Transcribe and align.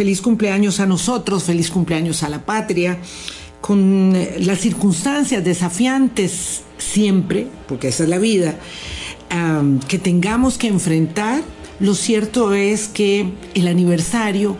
feliz 0.00 0.22
cumpleaños 0.22 0.80
a 0.80 0.86
nosotros, 0.86 1.44
feliz 1.44 1.70
cumpleaños 1.70 2.22
a 2.22 2.28
la 2.28 2.44
patria, 2.46 2.98
con 3.70 4.16
eh, 4.16 4.38
las 4.40 4.58
circunstancias 4.58 5.44
desafiantes 5.44 6.62
siempre, 6.76 7.46
porque 7.68 7.86
esa 7.86 8.02
es 8.02 8.08
la 8.08 8.18
vida, 8.18 8.56
que 9.86 9.96
tengamos 10.00 10.58
que 10.58 10.66
enfrentar. 10.66 11.40
Lo 11.78 11.94
cierto 11.94 12.52
es 12.52 12.88
que 12.88 13.30
el 13.54 13.68
aniversario 13.68 14.56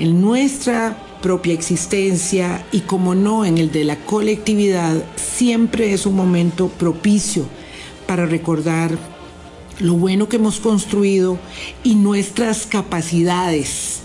en 0.00 0.20
nuestra 0.20 0.98
propia 1.22 1.54
existencia 1.54 2.66
y 2.72 2.80
como 2.80 3.14
no 3.14 3.44
en 3.44 3.58
el 3.58 3.70
de 3.70 3.84
la 3.84 3.94
colectividad, 3.94 4.96
siempre 5.14 5.92
es 5.92 6.04
un 6.04 6.16
momento 6.16 6.66
propicio 6.66 7.46
para 8.08 8.26
recordar 8.26 8.98
lo 9.78 9.94
bueno 9.94 10.28
que 10.28 10.38
hemos 10.38 10.58
construido 10.58 11.38
y 11.84 11.94
nuestras 11.94 12.66
capacidades 12.66 14.00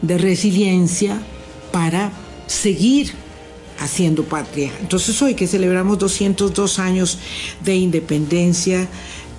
de 0.00 0.16
resiliencia 0.16 1.20
para 1.70 2.12
seguir 2.46 3.27
haciendo 3.78 4.24
patria. 4.24 4.72
Entonces 4.80 5.20
hoy 5.22 5.34
que 5.34 5.46
celebramos 5.46 5.98
202 5.98 6.78
años 6.78 7.18
de 7.64 7.76
independencia, 7.76 8.88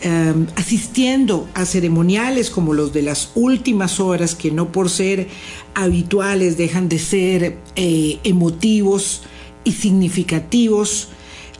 em, 0.02 0.47
asistiendo 0.55 1.47
a 1.53 1.66
ceremoniales 1.66 2.50
como 2.50 2.73
los 2.73 2.94
de 2.94 3.02
las 3.02 3.31
últimas 3.36 4.00
horas, 4.00 4.36
que 4.36 4.52
no 4.52 4.72
por 4.72 4.89
ser 4.89 5.28
habituales 5.75 6.58
dejan 6.58 6.88
de 6.88 7.00
ser 7.00 7.58
eh, 7.75 8.19
emotivos 8.23 9.23
y 9.63 9.73
significativos, 9.73 11.09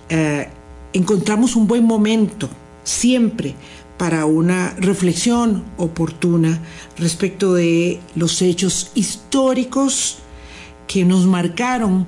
eh, 0.09 0.48
encontramos 0.94 1.56
un 1.56 1.68
buen 1.68 1.84
momento 1.84 2.50
siempre 2.84 3.56
para 3.98 4.25
una 4.25 4.73
reflexión 4.80 5.66
oportuna 5.78 6.62
respecto 6.98 7.53
de 7.53 8.00
los 8.16 8.42
hechos 8.42 8.92
históricos 8.96 10.20
que 10.88 11.03
nos 11.03 11.25
marcaron 11.25 12.08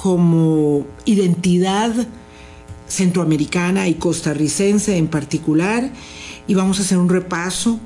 como 0.00 0.86
identidad 1.06 1.92
centroamericana 2.86 3.88
y 3.88 3.94
costarricense 3.94 4.96
en 4.96 5.08
particular 5.08 5.90
y 6.46 6.54
vamos 6.54 6.78
a 6.78 6.82
hacer 6.82 6.98
un 6.98 7.08
repaso 7.08 7.80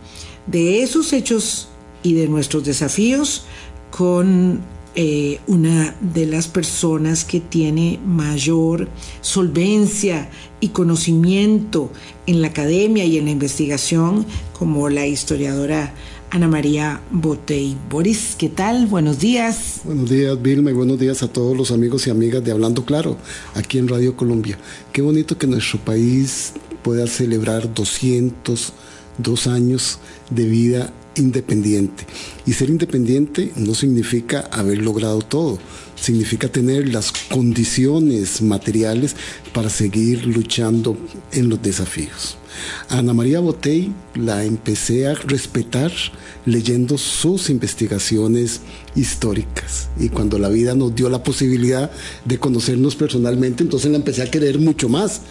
de 0.47 0.83
esos 0.83 1.15
hechos 1.15 1.69
y 2.03 2.13
de 2.13 2.29
nuestros 2.29 2.67
desafíos 2.67 3.47
con 3.91 4.61
eh, 4.95 5.41
una 5.47 5.95
de 6.03 6.27
las 6.27 6.49
personas 6.49 7.25
que 7.25 7.41
tiene 7.41 7.99
mayor 8.05 8.91
solvencia 9.23 10.29
y 10.61 10.69
conocimiento 10.69 11.91
en 12.27 12.43
la 12.43 12.49
academia 12.49 13.07
y 13.07 13.17
en 13.17 13.25
la 13.25 13.31
investigación, 13.31 14.27
como 14.53 14.91
la 14.91 15.07
historiadora 15.07 15.95
Ana 16.33 16.49
María 16.49 17.03
Botey. 17.11 17.77
Boris, 17.91 18.37
¿qué 18.39 18.49
tal? 18.49 18.87
Buenos 18.87 19.19
días. 19.19 19.83
Buenos 19.85 20.09
días, 20.09 20.41
Vilma, 20.41 20.71
y 20.71 20.73
buenos 20.73 20.99
días 20.99 21.23
a 21.23 21.29
todos 21.29 21.55
los 21.55 21.71
amigos 21.71 22.07
y 22.07 22.11
amigas 22.11 22.43
de 22.43 22.53
Hablando 22.53 22.87
Claro, 22.87 23.19
aquí 23.55 23.77
en 23.77 23.87
Radio 23.87 24.17
Colombia. 24.17 24.57
Qué 24.95 25.03
bonito 25.03 25.37
que 25.37 25.47
nuestro 25.47 25.79
país 25.81 26.55
pueda 26.83 27.07
celebrar 27.07 27.75
202 27.75 29.47
años 29.47 29.99
de 30.31 30.47
vida 30.47 30.91
independiente. 31.17 32.07
Y 32.47 32.55
ser 32.55 32.71
independiente 32.71 33.53
no 33.57 33.75
significa 33.75 34.49
haber 34.53 34.79
logrado 34.79 35.19
todo, 35.19 35.59
significa 35.97 36.49
tener 36.49 36.89
las 36.89 37.13
condiciones 37.13 38.41
materiales 38.41 39.17
para 39.53 39.69
seguir 39.69 40.27
luchando 40.27 40.97
en 41.31 41.51
los 41.51 41.61
desafíos. 41.61 42.39
Ana 42.89 43.13
María 43.13 43.41
Botey 43.41 43.93
la 44.15 44.45
empecé 44.45 45.07
a 45.07 45.15
respetar 45.15 45.93
leyendo 46.45 46.99
sus 46.99 47.51
investigaciones 47.51 48.61
históricas 48.95 49.89
y 49.99 50.09
cuando 50.09 50.39
la 50.39 50.49
vida 50.49 50.75
nos 50.75 50.95
dio 50.95 51.09
la 51.09 51.23
posibilidad 51.23 51.91
de 52.25 52.39
conocernos 52.39 52.97
personalmente, 52.97 53.63
entonces 53.63 53.91
la 53.91 53.97
empecé 53.97 54.23
a 54.23 54.31
querer 54.31 54.59
mucho 54.59 54.89
más 54.89 55.23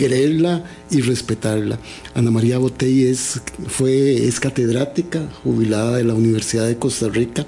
quererla 0.00 0.64
y 0.90 1.02
respetarla. 1.02 1.78
Ana 2.14 2.30
María 2.30 2.56
Botey 2.56 3.04
es, 3.04 3.42
fue, 3.68 4.26
es 4.26 4.40
catedrática 4.40 5.28
jubilada 5.44 5.98
de 5.98 6.04
la 6.04 6.14
Universidad 6.14 6.66
de 6.66 6.78
Costa 6.78 7.10
Rica, 7.10 7.44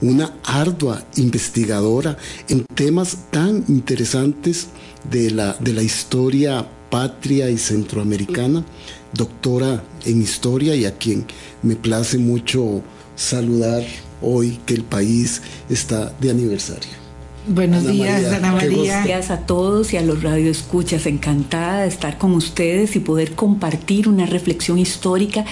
una 0.00 0.32
ardua 0.44 1.04
investigadora 1.16 2.16
en 2.48 2.64
temas 2.74 3.18
tan 3.30 3.66
interesantes 3.68 4.68
de 5.10 5.30
la, 5.30 5.54
de 5.60 5.74
la 5.74 5.82
historia 5.82 6.66
patria 6.90 7.50
y 7.50 7.58
centroamericana, 7.58 8.64
doctora 9.12 9.82
en 10.04 10.22
historia 10.22 10.74
y 10.74 10.84
a 10.84 10.96
quien 10.96 11.26
me 11.62 11.76
place 11.76 12.18
mucho 12.18 12.82
saludar 13.16 13.82
hoy 14.20 14.58
que 14.66 14.74
el 14.74 14.84
país 14.84 15.42
está 15.68 16.12
de 16.20 16.30
aniversario. 16.30 17.00
Buenos 17.46 17.86
días, 17.86 18.32
Ana 18.32 18.52
María. 18.52 18.76
Buenos 18.76 19.04
días 19.04 19.30
a 19.30 19.38
todos 19.38 19.92
y 19.94 19.96
a 19.96 20.02
los 20.02 20.22
radioescuchas. 20.22 21.06
Encantada 21.06 21.82
de 21.82 21.88
estar 21.88 22.18
con 22.18 22.32
ustedes 22.34 22.96
y 22.96 23.00
poder 23.00 23.32
compartir 23.32 24.08
una 24.08 24.26
reflexión 24.26 24.78
histórica 24.78 25.44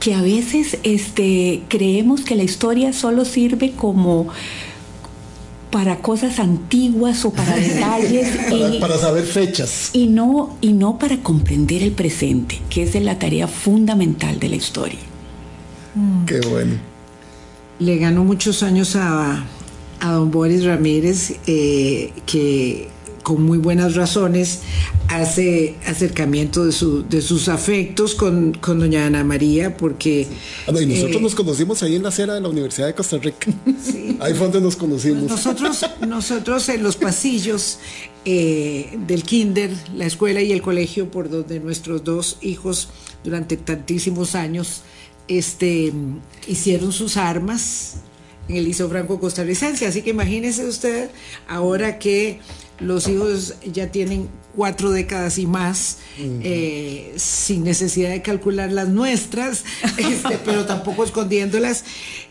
que 0.00 0.14
a 0.14 0.22
veces 0.22 0.78
este, 0.82 1.62
creemos 1.68 2.22
que 2.22 2.34
la 2.34 2.42
historia 2.42 2.92
solo 2.92 3.24
sirve 3.24 3.72
como 3.72 4.28
para 5.72 5.96
cosas 5.96 6.38
antiguas 6.38 7.24
o 7.24 7.32
para 7.32 7.56
detalles 7.56 8.28
y, 8.52 8.78
para 8.78 8.96
saber 8.98 9.24
fechas. 9.24 9.90
y 9.92 10.06
no 10.06 10.56
y 10.60 10.74
no 10.74 10.98
para 10.98 11.16
comprender 11.16 11.82
el 11.82 11.90
presente 11.92 12.60
que 12.70 12.84
es 12.84 12.94
la 13.02 13.18
tarea 13.18 13.48
fundamental 13.48 14.38
de 14.38 14.48
la 14.48 14.56
historia. 14.56 15.00
Qué 16.26 16.40
bueno. 16.48 16.74
Le 17.78 17.98
ganó 17.98 18.22
muchos 18.22 18.62
años 18.62 18.94
a, 18.96 19.44
a 20.00 20.12
don 20.12 20.30
Boris 20.30 20.64
Ramírez, 20.64 21.34
eh, 21.46 22.12
que 22.26 22.88
con 23.22 23.42
muy 23.42 23.58
buenas 23.58 23.94
razones 23.94 24.60
hace 25.08 25.76
acercamiento 25.86 26.64
de, 26.64 26.72
su, 26.72 27.06
de 27.08 27.22
sus 27.22 27.48
afectos 27.48 28.14
con, 28.14 28.52
doña 28.52 29.06
Ana 29.06 29.24
María, 29.24 29.76
porque... 29.76 30.26
Ah, 30.66 30.72
y 30.80 30.86
nosotros 30.86 31.16
eh, 31.16 31.20
nos 31.20 31.34
conocimos 31.34 31.82
ahí 31.82 31.96
en 31.96 32.02
la 32.02 32.08
acera 32.08 32.34
de 32.34 32.40
la 32.40 32.48
Universidad 32.48 32.86
de 32.86 32.94
Costa 32.94 33.18
Rica. 33.18 33.52
Ahí 34.20 34.34
fue 34.34 34.46
donde 34.46 34.60
nos 34.60 34.76
conocimos. 34.76 35.24
Nosotros, 35.24 35.84
nosotros 36.06 36.68
en 36.68 36.82
los 36.82 36.96
pasillos 36.96 37.78
eh, 38.24 38.98
del 39.06 39.22
kinder, 39.22 39.70
la 39.94 40.06
escuela 40.06 40.40
y 40.40 40.52
el 40.52 40.62
colegio, 40.62 41.10
por 41.10 41.28
donde 41.28 41.60
nuestros 41.60 42.04
dos 42.04 42.38
hijos 42.40 42.88
durante 43.24 43.56
tantísimos 43.56 44.34
años 44.34 44.82
este, 45.28 45.92
hicieron 46.46 46.92
sus 46.92 47.16
armas 47.16 47.96
en 48.48 48.56
el 48.56 48.64
Liceo 48.64 48.88
Franco 48.88 49.20
Costarricense. 49.20 49.86
Así 49.86 50.02
que 50.02 50.10
imagínese 50.10 50.66
usted 50.66 51.10
ahora 51.48 51.98
que 51.98 52.40
los 52.80 53.08
hijos 53.08 53.54
ya 53.64 53.92
tienen 53.92 54.28
cuatro 54.54 54.90
décadas 54.90 55.38
y 55.38 55.46
más, 55.46 55.98
eh, 56.18 57.12
sin 57.16 57.64
necesidad 57.64 58.10
de 58.10 58.22
calcular 58.22 58.70
las 58.70 58.88
nuestras, 58.88 59.64
este, 59.98 60.38
pero 60.44 60.66
tampoco 60.66 61.04
escondiéndolas, 61.04 61.84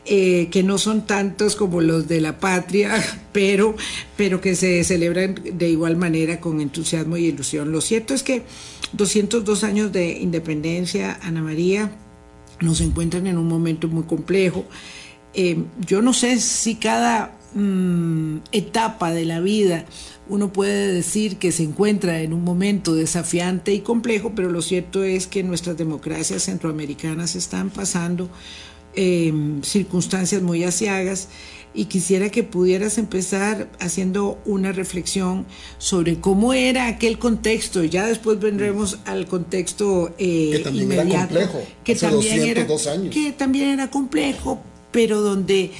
eh, 0.06 0.50
que 0.52 0.64
no 0.64 0.78
son 0.78 1.06
tantos 1.06 1.56
como 1.56 1.82
los 1.82 2.08
de 2.08 2.22
la 2.22 2.40
patria, 2.40 3.04
pero, 3.32 3.76
pero 4.18 4.42
que 4.42 4.56
se 4.56 4.84
celebran 4.84 5.36
de 5.54 5.70
igual 5.70 5.98
manera 5.98 6.40
con 6.40 6.62
entusiasmo 6.62 7.18
y 7.18 7.26
ilusión. 7.26 7.72
Lo 7.72 7.82
cierto 7.82 8.14
es 8.14 8.24
que 8.24 8.44
202 8.94 9.64
años 9.64 9.92
de 9.92 10.20
independencia, 10.20 11.20
Ana 11.24 11.42
María, 11.42 11.92
nos 12.60 12.82
encuentran 12.82 13.26
en 13.26 13.38
un 13.38 13.48
momento 13.48 13.88
muy 13.88 14.04
complejo. 14.04 14.66
Eh, 15.34 15.64
yo 15.88 16.02
no 16.02 16.14
sé 16.14 16.40
si 16.40 16.76
cada 16.76 17.32
mm, 17.54 18.38
etapa 18.52 19.12
de 19.12 19.26
la 19.26 19.40
vida 19.40 19.86
uno 20.32 20.54
puede 20.54 20.94
decir 20.94 21.36
que 21.36 21.52
se 21.52 21.64
encuentra 21.64 22.22
en 22.22 22.32
un 22.32 22.46
momento 22.46 22.96
desafiante 22.96 23.74
y 23.74 23.82
complejo, 23.82 24.32
pero 24.34 24.50
lo 24.50 24.62
cierto 24.62 25.04
es 25.04 25.28
que 25.28 25.44
nuestras 25.44 25.76
democracias 25.78 26.44
centroamericanas 26.44 27.36
están 27.36 27.70
pasando 27.70 28.30
em, 28.96 29.62
circunstancias 29.62 30.42
muy 30.42 30.64
asiagas 30.64 31.28
y 31.74 31.86
quisiera 31.86 32.30
que 32.30 32.44
pudieras 32.44 32.98
empezar 32.98 33.70
haciendo 33.80 34.40
una 34.46 34.72
reflexión 34.72 35.46
sobre 35.78 36.22
cómo 36.22 36.54
era 36.54 36.88
aquel 36.88 37.20
contexto. 37.20 37.84
Ya 37.84 38.06
después 38.06 38.40
vendremos 38.40 39.00
al 39.04 39.28
contexto 39.28 40.14
eh, 40.18 40.64
inmediato, 40.74 41.40
que 41.84 41.96
también 41.96 42.42
era 42.42 42.66
que 43.10 43.34
también 43.34 43.70
era 43.70 43.90
complejo, 43.90 44.62
pero 44.92 45.20
donde 45.20 45.72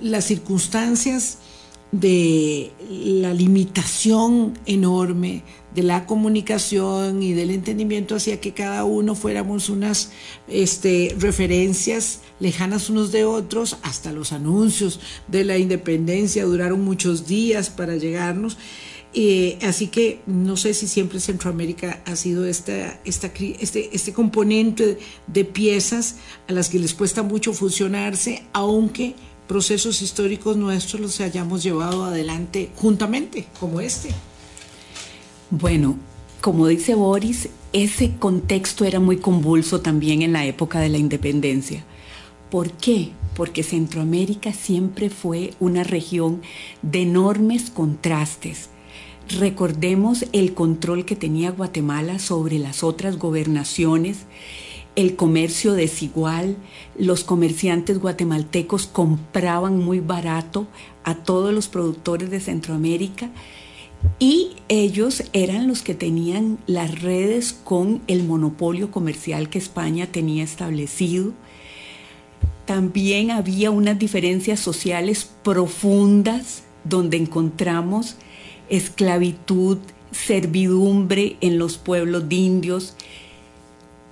las 0.00 0.24
circunstancias 0.24 1.38
de 1.90 2.70
la 2.90 3.32
limitación 3.32 4.58
enorme 4.66 5.42
de 5.74 5.82
la 5.82 6.06
comunicación 6.06 7.22
y 7.22 7.34
del 7.34 7.50
entendimiento 7.50 8.16
hacia 8.16 8.40
que 8.40 8.52
cada 8.52 8.84
uno 8.84 9.14
fuéramos 9.14 9.68
unas 9.68 10.10
este, 10.48 11.14
referencias 11.18 12.20
lejanas 12.40 12.90
unos 12.90 13.12
de 13.12 13.24
otros, 13.24 13.76
hasta 13.82 14.12
los 14.12 14.32
anuncios 14.32 15.00
de 15.28 15.44
la 15.44 15.56
independencia 15.56 16.44
duraron 16.44 16.84
muchos 16.84 17.26
días 17.26 17.70
para 17.70 17.96
llegarnos. 17.96 18.56
Eh, 19.14 19.58
así 19.62 19.86
que 19.86 20.20
no 20.26 20.56
sé 20.56 20.74
si 20.74 20.86
siempre 20.86 21.20
Centroamérica 21.20 22.02
ha 22.04 22.14
sido 22.14 22.44
esta, 22.44 23.00
esta, 23.04 23.30
este, 23.60 23.94
este 23.94 24.12
componente 24.12 24.98
de 25.26 25.44
piezas 25.44 26.16
a 26.46 26.52
las 26.52 26.68
que 26.68 26.78
les 26.78 26.92
cuesta 26.92 27.22
mucho 27.22 27.54
fusionarse, 27.54 28.42
aunque 28.52 29.14
procesos 29.48 30.02
históricos 30.02 30.56
nuestros 30.56 31.00
los 31.00 31.20
hayamos 31.20 31.62
llevado 31.64 32.04
adelante 32.04 32.70
juntamente, 32.76 33.46
como 33.58 33.80
este. 33.80 34.10
Bueno, 35.50 35.96
como 36.40 36.68
dice 36.68 36.94
Boris, 36.94 37.48
ese 37.72 38.14
contexto 38.18 38.84
era 38.84 39.00
muy 39.00 39.16
convulso 39.16 39.80
también 39.80 40.22
en 40.22 40.32
la 40.32 40.44
época 40.44 40.78
de 40.78 40.90
la 40.90 40.98
independencia. 40.98 41.84
¿Por 42.50 42.70
qué? 42.72 43.10
Porque 43.34 43.62
Centroamérica 43.62 44.52
siempre 44.52 45.10
fue 45.10 45.54
una 45.58 45.82
región 45.82 46.42
de 46.82 47.02
enormes 47.02 47.70
contrastes. 47.70 48.68
Recordemos 49.38 50.26
el 50.32 50.54
control 50.54 51.04
que 51.04 51.16
tenía 51.16 51.50
Guatemala 51.50 52.18
sobre 52.18 52.58
las 52.58 52.82
otras 52.82 53.18
gobernaciones, 53.18 54.18
el 54.98 55.14
comercio 55.14 55.74
desigual, 55.74 56.56
los 56.98 57.22
comerciantes 57.22 58.00
guatemaltecos 58.00 58.88
compraban 58.88 59.78
muy 59.78 60.00
barato 60.00 60.66
a 61.04 61.14
todos 61.14 61.54
los 61.54 61.68
productores 61.68 62.30
de 62.30 62.40
Centroamérica 62.40 63.30
y 64.18 64.56
ellos 64.68 65.22
eran 65.32 65.68
los 65.68 65.82
que 65.82 65.94
tenían 65.94 66.58
las 66.66 67.00
redes 67.00 67.52
con 67.52 68.02
el 68.08 68.24
monopolio 68.24 68.90
comercial 68.90 69.48
que 69.48 69.58
España 69.58 70.08
tenía 70.08 70.42
establecido. 70.42 71.32
También 72.64 73.30
había 73.30 73.70
unas 73.70 74.00
diferencias 74.00 74.58
sociales 74.58 75.30
profundas 75.44 76.64
donde 76.82 77.18
encontramos 77.18 78.16
esclavitud, 78.68 79.78
servidumbre 80.10 81.36
en 81.40 81.56
los 81.56 81.78
pueblos 81.78 82.28
de 82.28 82.34
indios, 82.34 82.96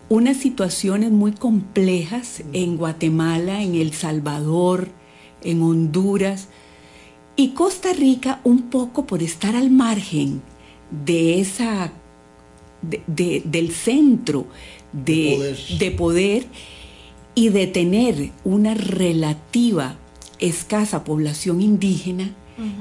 unas 0.08 0.36
situaciones 0.36 1.10
muy 1.10 1.32
complejas 1.32 2.42
en 2.52 2.76
Guatemala, 2.76 3.62
en 3.62 3.74
El 3.74 3.92
Salvador, 3.92 4.88
en 5.42 5.62
Honduras, 5.62 6.48
y 7.34 7.48
Costa 7.50 7.92
Rica 7.92 8.40
un 8.44 8.70
poco 8.70 9.06
por 9.06 9.22
estar 9.22 9.56
al 9.56 9.70
margen 9.70 10.42
de 11.04 11.40
esa, 11.40 11.92
del 12.82 13.70
centro 13.72 14.46
de 14.92 15.94
poder. 15.96 16.46
y 17.34 17.50
de 17.50 17.66
tener 17.66 18.32
una 18.44 18.72
relativa 18.72 19.96
escasa 20.38 21.04
población 21.04 21.60
indígena 21.60 22.34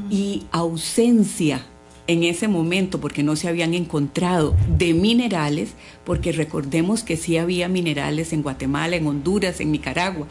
y 0.10 0.44
ausencia 0.51 1.66
en 2.07 2.24
ese 2.24 2.48
momento, 2.48 3.02
porque 3.02 3.24
no 3.24 3.36
se 3.36 3.48
habían 3.48 3.74
encontrado 3.74 4.56
de 4.78 4.94
minerales, 4.94 5.72
porque 6.04 6.31
recordemos 6.31 7.04
que 7.04 7.18
sí 7.18 7.38
había 7.38 7.68
minerales 7.68 8.31
en 8.31 8.44
Guatemala, 8.44 8.96
en 8.96 9.07
Honduras, 9.07 9.60
en 9.60 9.72
Nicaragua. 9.72 10.28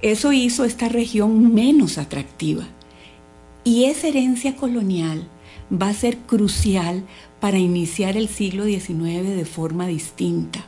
Eso 0.00 0.32
hizo 0.32 0.64
esta 0.64 0.88
región 0.88 1.54
menos 1.54 1.98
atractiva. 1.98 2.66
Y 3.64 3.84
esa 3.84 4.08
herencia 4.08 4.56
colonial 4.56 5.28
va 5.70 5.88
a 5.88 5.94
ser 5.94 6.18
crucial 6.18 7.02
para 7.40 7.58
iniciar 7.58 8.16
el 8.16 8.28
siglo 8.28 8.64
XIX 8.64 9.36
de 9.36 9.44
forma 9.44 9.86
distinta. 9.86 10.64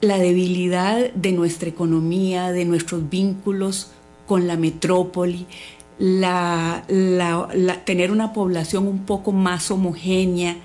La 0.00 0.18
debilidad 0.18 1.12
de 1.12 1.32
nuestra 1.32 1.68
economía, 1.68 2.50
de 2.50 2.64
nuestros 2.64 3.08
vínculos 3.08 3.90
con 4.26 4.46
la 4.46 4.56
metrópoli, 4.56 5.46
la, 5.98 6.84
tener 7.84 8.10
una 8.10 8.32
población 8.32 8.88
un 8.88 9.00
poco 9.00 9.32
más 9.32 9.70
homogénea 9.70 10.56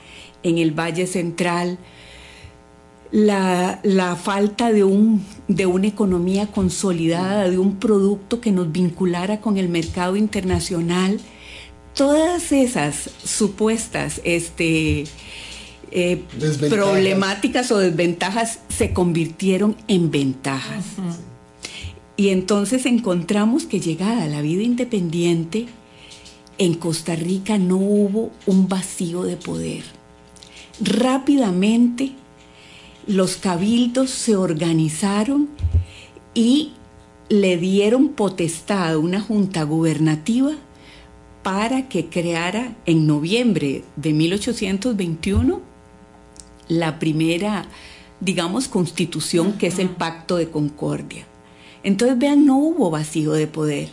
en 0.43 0.57
el 0.57 0.71
Valle 0.71 1.07
Central, 1.07 1.77
la, 3.11 4.17
falta 4.21 4.71
de, 4.71 4.83
un, 4.83 5.25
de 5.47 5.65
una 5.65 5.87
economía 5.87 6.47
consolidada, 6.47 7.49
de 7.49 7.57
un 7.57 7.77
producto 7.77 8.39
que 8.39 8.51
nos 8.51 8.71
vinculara 8.71 9.41
con 9.41 9.57
el 9.57 9.69
mercado 9.69 10.15
internacional, 10.15 11.19
todas 11.93 12.51
esas 12.51 13.09
supuestas 13.23 14.21
este, 14.23 15.05
eh, 15.91 16.23
problemáticas 16.69 17.71
o 17.71 17.79
desventajas 17.79 18.59
se 18.69 18.93
convirtieron 18.93 19.75
en 19.87 20.11
ventajas. 20.11 20.85
Y 22.19 22.31
entonces 22.31 22.85
encontramos 22.85 23.63
que 23.63 23.79
llegada 23.79 24.27
la 24.27 24.41
vida 24.41 24.61
independiente, 24.61 25.67
en 26.57 26.73
Costa 26.73 27.15
Rica 27.15 27.57
no 27.57 27.77
hubo 27.77 28.31
un 28.45 28.67
vacío 28.67 29.23
de 29.23 29.37
poder. 29.37 29.85
Rápidamente 30.81 32.11
los 33.07 33.37
cabildos 33.37 34.09
se 34.09 34.35
organizaron 34.35 35.47
y 36.33 36.73
le 37.29 37.55
dieron 37.55 38.09
potestad 38.09 38.91
a 38.91 38.97
una 38.97 39.21
junta 39.21 39.63
gubernativa 39.63 40.51
para 41.41 41.87
que 41.87 42.07
creara 42.07 42.75
en 42.85 43.07
noviembre 43.07 43.85
de 43.95 44.11
1821 44.11 45.61
la 46.67 46.99
primera, 46.99 47.65
digamos, 48.19 48.67
constitución 48.67 49.53
que 49.53 49.67
es 49.67 49.79
el 49.79 49.91
Pacto 49.91 50.35
de 50.35 50.49
Concordia. 50.49 51.25
Entonces, 51.83 52.17
vean, 52.17 52.45
no 52.45 52.57
hubo 52.57 52.89
vacío 52.89 53.33
de 53.33 53.47
poder. 53.47 53.89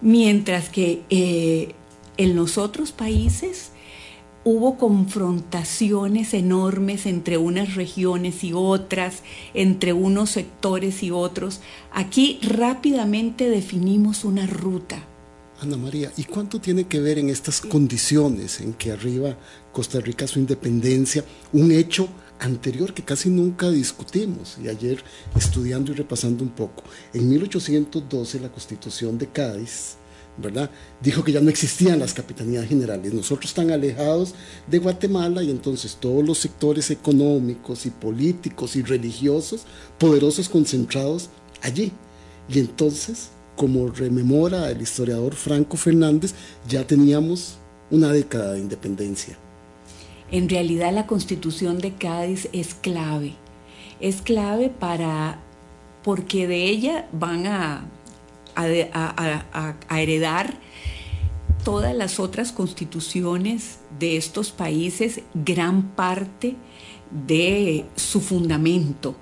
Mientras 0.00 0.68
que 0.68 1.02
eh, 1.10 1.74
en 2.16 2.36
los 2.36 2.58
otros 2.58 2.92
países 2.92 3.72
hubo 4.44 4.78
confrontaciones 4.78 6.32
enormes 6.32 7.04
entre 7.04 7.36
unas 7.36 7.74
regiones 7.74 8.44
y 8.44 8.52
otras, 8.54 9.22
entre 9.52 9.92
unos 9.92 10.30
sectores 10.30 11.02
y 11.02 11.10
otros. 11.10 11.60
Aquí 11.92 12.38
rápidamente 12.42 13.50
definimos 13.50 14.24
una 14.24 14.46
ruta. 14.46 15.04
Ana 15.60 15.76
María, 15.76 16.12
¿y 16.16 16.24
cuánto 16.24 16.60
tiene 16.60 16.84
que 16.84 17.00
ver 17.00 17.18
en 17.18 17.30
estas 17.30 17.60
condiciones 17.60 18.60
en 18.60 18.74
que 18.74 18.92
arriba 18.92 19.36
Costa 19.72 20.00
Rica 20.00 20.26
su 20.26 20.38
independencia, 20.38 21.24
un 21.52 21.72
hecho 21.72 22.08
anterior 22.40 22.94
que 22.94 23.04
casi 23.04 23.30
nunca 23.30 23.70
discutimos, 23.70 24.56
y 24.62 24.68
ayer 24.68 25.02
estudiando 25.36 25.92
y 25.92 25.94
repasando 25.94 26.44
un 26.44 26.50
poco, 26.50 26.84
en 27.12 27.28
1812 27.28 28.40
la 28.40 28.50
Constitución 28.50 29.18
de 29.18 29.28
Cádiz 29.28 29.98
¿verdad? 30.38 30.70
Dijo 31.02 31.24
que 31.24 31.32
ya 31.32 31.40
no 31.40 31.50
existían 31.50 31.98
las 31.98 32.14
capitanías 32.14 32.66
generales. 32.66 33.12
Nosotros 33.12 33.52
tan 33.54 33.70
alejados 33.70 34.34
de 34.66 34.78
Guatemala 34.78 35.42
y 35.42 35.50
entonces 35.50 35.96
todos 36.00 36.24
los 36.24 36.38
sectores 36.38 36.90
económicos 36.90 37.86
y 37.86 37.90
políticos 37.90 38.76
y 38.76 38.82
religiosos 38.82 39.62
poderosos 39.98 40.48
concentrados 40.48 41.28
allí. 41.60 41.92
Y 42.48 42.60
entonces, 42.60 43.30
como 43.56 43.88
rememora 43.88 44.70
el 44.70 44.80
historiador 44.80 45.34
Franco 45.34 45.76
Fernández, 45.76 46.34
ya 46.68 46.86
teníamos 46.86 47.56
una 47.90 48.12
década 48.12 48.52
de 48.52 48.60
independencia. 48.60 49.36
En 50.30 50.48
realidad 50.48 50.92
la 50.92 51.06
constitución 51.06 51.78
de 51.78 51.94
Cádiz 51.94 52.48
es 52.52 52.74
clave. 52.74 53.34
Es 54.00 54.22
clave 54.22 54.68
para, 54.68 55.40
porque 56.02 56.46
de 56.46 56.64
ella 56.64 57.08
van 57.12 57.46
a 57.46 57.84
a, 58.58 59.74
heredar 59.90 60.54
todas 61.64 61.94
las 61.94 62.18
otras 62.18 62.52
constituciones 62.52 63.78
de 63.98 64.16
estos 64.16 64.50
países, 64.50 65.22
gran 65.34 65.82
parte 65.90 66.56
de 67.10 67.86
su 67.96 68.20
fundamento. 68.20 69.16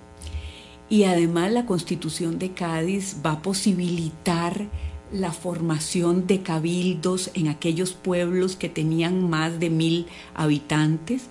Y 0.88 1.04
además 1.04 1.52
la 1.52 1.66
constitución 1.66 2.38
de 2.38 2.52
Cádiz 2.52 3.16
va 3.25 3.32
a 3.32 3.42
posibilitar 3.42 4.68
la 5.12 5.32
formación 5.32 6.26
de 6.26 6.42
cabildos 6.42 7.30
en 7.34 7.48
aquellos 7.48 7.92
pueblos 7.92 8.56
que 8.56 8.68
tenían 8.68 9.28
más 9.28 9.60
de 9.60 9.70
mil 9.70 10.06
habitantes, 10.34 11.28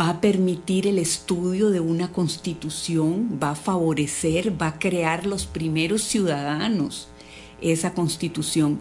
va 0.00 0.10
a 0.10 0.20
permitir 0.20 0.86
el 0.86 0.98
estudio 0.98 1.70
de 1.70 1.80
una 1.80 2.12
constitución, 2.12 3.38
va 3.42 3.50
a 3.50 3.54
favorecer, 3.54 4.60
va 4.60 4.68
a 4.68 4.78
crear 4.78 5.26
los 5.26 5.46
primeros 5.46 6.02
ciudadanos 6.02 7.08
esa 7.60 7.94
constitución. 7.94 8.78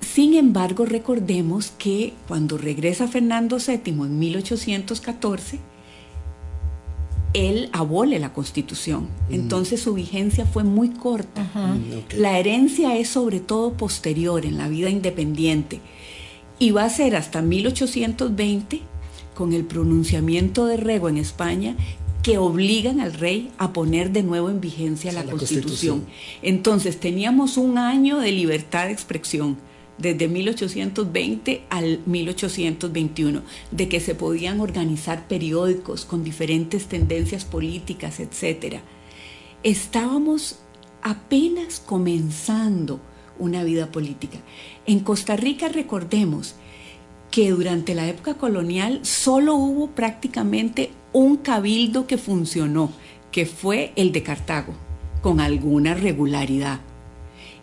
Sin 0.00 0.34
embargo, 0.34 0.84
recordemos 0.84 1.72
que 1.78 2.12
cuando 2.28 2.58
regresa 2.58 3.08
Fernando 3.08 3.58
VII 3.58 3.92
en 3.92 4.18
1814, 4.18 5.58
él 7.34 7.68
abole 7.72 8.18
la 8.18 8.32
constitución. 8.32 9.08
Mm. 9.28 9.34
Entonces 9.34 9.80
su 9.80 9.94
vigencia 9.94 10.46
fue 10.46 10.64
muy 10.64 10.90
corta. 10.90 11.42
Mm, 11.54 12.18
la 12.20 12.38
herencia 12.38 12.96
es 12.96 13.08
sobre 13.08 13.40
todo 13.40 13.72
posterior 13.74 14.44
en 14.44 14.58
la 14.58 14.68
vida 14.68 14.90
independiente 14.90 15.80
y 16.58 16.70
va 16.70 16.84
a 16.84 16.90
ser 16.90 17.16
hasta 17.16 17.42
1820 17.42 18.80
con 19.34 19.52
el 19.52 19.64
pronunciamiento 19.64 20.66
de 20.66 20.76
Rego 20.76 21.08
en 21.08 21.16
España 21.16 21.76
que 22.22 22.38
obligan 22.38 23.00
al 23.00 23.14
rey 23.14 23.50
a 23.58 23.72
poner 23.72 24.12
de 24.12 24.22
nuevo 24.22 24.48
en 24.48 24.60
vigencia 24.60 25.10
la, 25.12 25.24
constitución. 25.24 26.04
Entonces 26.42 27.00
teníamos 27.00 27.56
un 27.56 27.78
año 27.78 28.18
de 28.18 28.30
libertad 28.30 28.86
de 28.86 28.92
expresión 28.92 29.56
desde 30.02 30.28
1820 30.28 31.62
al 31.70 32.00
1821, 32.04 33.42
de 33.70 33.88
que 33.88 34.00
se 34.00 34.16
podían 34.16 34.60
organizar 34.60 35.28
periódicos 35.28 36.04
con 36.04 36.24
diferentes 36.24 36.86
tendencias 36.86 37.44
políticas, 37.44 38.18
etc. 38.18 38.80
Estábamos 39.62 40.58
apenas 41.02 41.80
comenzando 41.80 43.00
una 43.38 43.62
vida 43.62 43.92
política. 43.92 44.38
En 44.86 45.00
Costa 45.00 45.36
Rica 45.36 45.68
recordemos 45.68 46.56
que 47.30 47.50
durante 47.50 47.94
la 47.94 48.08
época 48.08 48.34
colonial 48.34 49.00
solo 49.02 49.54
hubo 49.54 49.90
prácticamente 49.92 50.90
un 51.12 51.36
cabildo 51.36 52.08
que 52.08 52.18
funcionó, 52.18 52.90
que 53.30 53.46
fue 53.46 53.92
el 53.94 54.10
de 54.10 54.24
Cartago, 54.24 54.74
con 55.22 55.40
alguna 55.40 55.94
regularidad. 55.94 56.80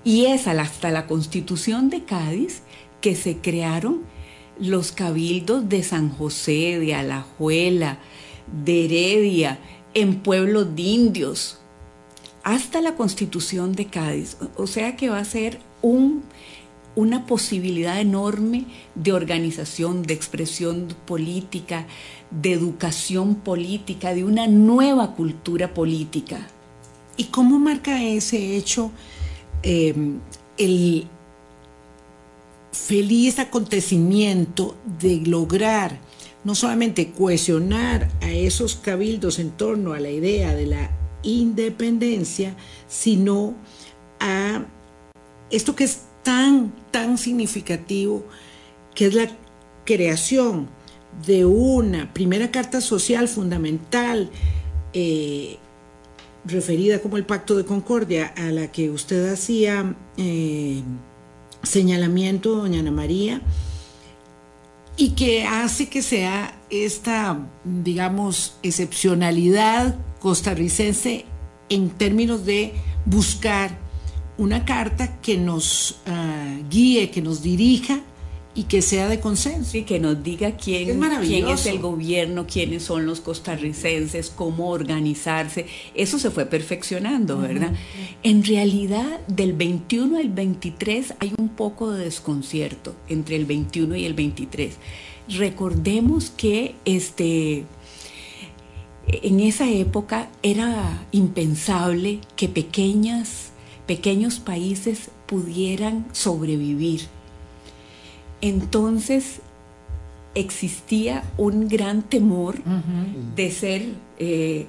Y 0.03 0.25
es 0.25 0.47
hasta 0.47 0.91
la 0.91 1.07
constitución 1.07 1.89
de 1.89 2.03
Cádiz 2.03 2.61
que 3.01 3.15
se 3.15 3.37
crearon 3.37 4.01
los 4.59 4.91
cabildos 4.91 5.69
de 5.69 5.83
San 5.83 6.09
José, 6.09 6.79
de 6.79 6.93
Alajuela, 6.93 7.99
de 8.63 8.85
Heredia, 8.85 9.59
en 9.93 10.19
pueblos 10.19 10.75
de 10.75 10.81
indios, 10.81 11.59
hasta 12.43 12.81
la 12.81 12.95
constitución 12.95 13.73
de 13.73 13.85
Cádiz. 13.85 14.37
O 14.55 14.67
sea 14.67 14.95
que 14.95 15.09
va 15.09 15.19
a 15.19 15.25
ser 15.25 15.59
un, 15.81 16.23
una 16.95 17.25
posibilidad 17.25 17.99
enorme 17.99 18.65
de 18.95 19.13
organización, 19.13 20.03
de 20.03 20.13
expresión 20.13 20.87
política, 21.05 21.85
de 22.31 22.53
educación 22.53 23.35
política, 23.35 24.13
de 24.13 24.23
una 24.23 24.47
nueva 24.47 25.15
cultura 25.15 25.73
política. 25.73 26.47
¿Y 27.17 27.25
cómo 27.25 27.59
marca 27.59 28.03
ese 28.03 28.55
hecho 28.55 28.91
Em, 29.63 30.19
el 30.57 31.07
feliz 32.71 33.39
acontecimiento 33.39 34.75
de 34.99 35.21
lograr 35.25 35.99
no 36.43 36.55
solamente 36.55 37.11
cohesionar 37.11 38.09
a 38.21 38.31
esos 38.31 38.75
cabildos 38.75 39.39
en 39.39 39.51
torno 39.51 39.93
a 39.93 39.99
la 39.99 40.09
idea 40.09 40.55
de 40.55 40.65
la 40.65 40.91
independencia, 41.23 42.55
sino 42.87 43.55
a 44.19 44.65
esto 45.49 45.75
que 45.75 45.83
es 45.83 46.03
tan, 46.23 46.73
tan 46.91 47.17
significativo, 47.17 48.23
que 48.95 49.07
es 49.07 49.13
la 49.13 49.29
creación 49.85 50.69
de 51.25 51.45
una 51.45 52.13
primera 52.13 52.51
carta 52.51 52.81
social 52.81 53.27
fundamental 53.27 54.29
eh, 54.93 55.57
referida 56.49 56.99
como 56.99 57.17
el 57.17 57.25
Pacto 57.25 57.55
de 57.55 57.65
Concordia, 57.65 58.33
a 58.37 58.51
la 58.51 58.71
que 58.71 58.89
usted 58.89 59.31
hacía 59.31 59.95
eh, 60.17 60.81
señalamiento, 61.63 62.55
doña 62.55 62.79
Ana 62.79 62.91
María, 62.91 63.41
y 64.97 65.11
que 65.11 65.45
hace 65.45 65.87
que 65.87 66.01
sea 66.01 66.59
esta, 66.69 67.47
digamos, 67.63 68.57
excepcionalidad 68.63 69.95
costarricense 70.19 71.25
en 71.69 71.89
términos 71.89 72.45
de 72.45 72.73
buscar 73.05 73.77
una 74.37 74.65
carta 74.65 75.19
que 75.21 75.37
nos 75.37 75.99
ah, 76.05 76.57
guíe, 76.69 77.11
que 77.11 77.21
nos 77.21 77.41
dirija 77.41 78.01
y 78.55 78.63
que 78.63 78.81
sea 78.81 79.07
de 79.07 79.19
consenso. 79.19 79.77
Y 79.77 79.83
que 79.83 79.99
nos 79.99 80.23
diga 80.23 80.51
quién 80.57 81.03
es, 81.03 81.19
quién 81.19 81.47
es 81.47 81.65
el 81.65 81.79
gobierno, 81.79 82.45
quiénes 82.47 82.83
son 82.83 83.05
los 83.05 83.21
costarricenses, 83.21 84.29
cómo 84.29 84.69
organizarse. 84.69 85.67
Eso 85.93 86.19
se 86.19 86.31
fue 86.31 86.45
perfeccionando, 86.45 87.39
¿verdad? 87.39 87.73
En 88.23 88.43
realidad, 88.43 89.19
del 89.27 89.53
21 89.53 90.17
al 90.17 90.29
23 90.29 91.13
hay 91.19 91.33
un 91.37 91.49
poco 91.49 91.91
de 91.91 92.05
desconcierto 92.05 92.95
entre 93.07 93.35
el 93.35 93.45
21 93.45 93.95
y 93.95 94.05
el 94.05 94.13
23. 94.13 94.75
Recordemos 95.37 96.31
que 96.31 96.75
este, 96.85 97.65
en 99.07 99.39
esa 99.39 99.69
época 99.69 100.29
era 100.41 101.05
impensable 101.11 102.19
que 102.35 102.49
pequeñas, 102.49 103.51
pequeños 103.85 104.39
países 104.39 105.11
pudieran 105.27 106.07
sobrevivir 106.13 107.01
entonces 108.41 109.41
existía 110.35 111.23
un 111.37 111.67
gran 111.67 112.03
temor 112.03 112.55
de 113.35 113.51
ser 113.51 113.85
eh, 114.19 114.67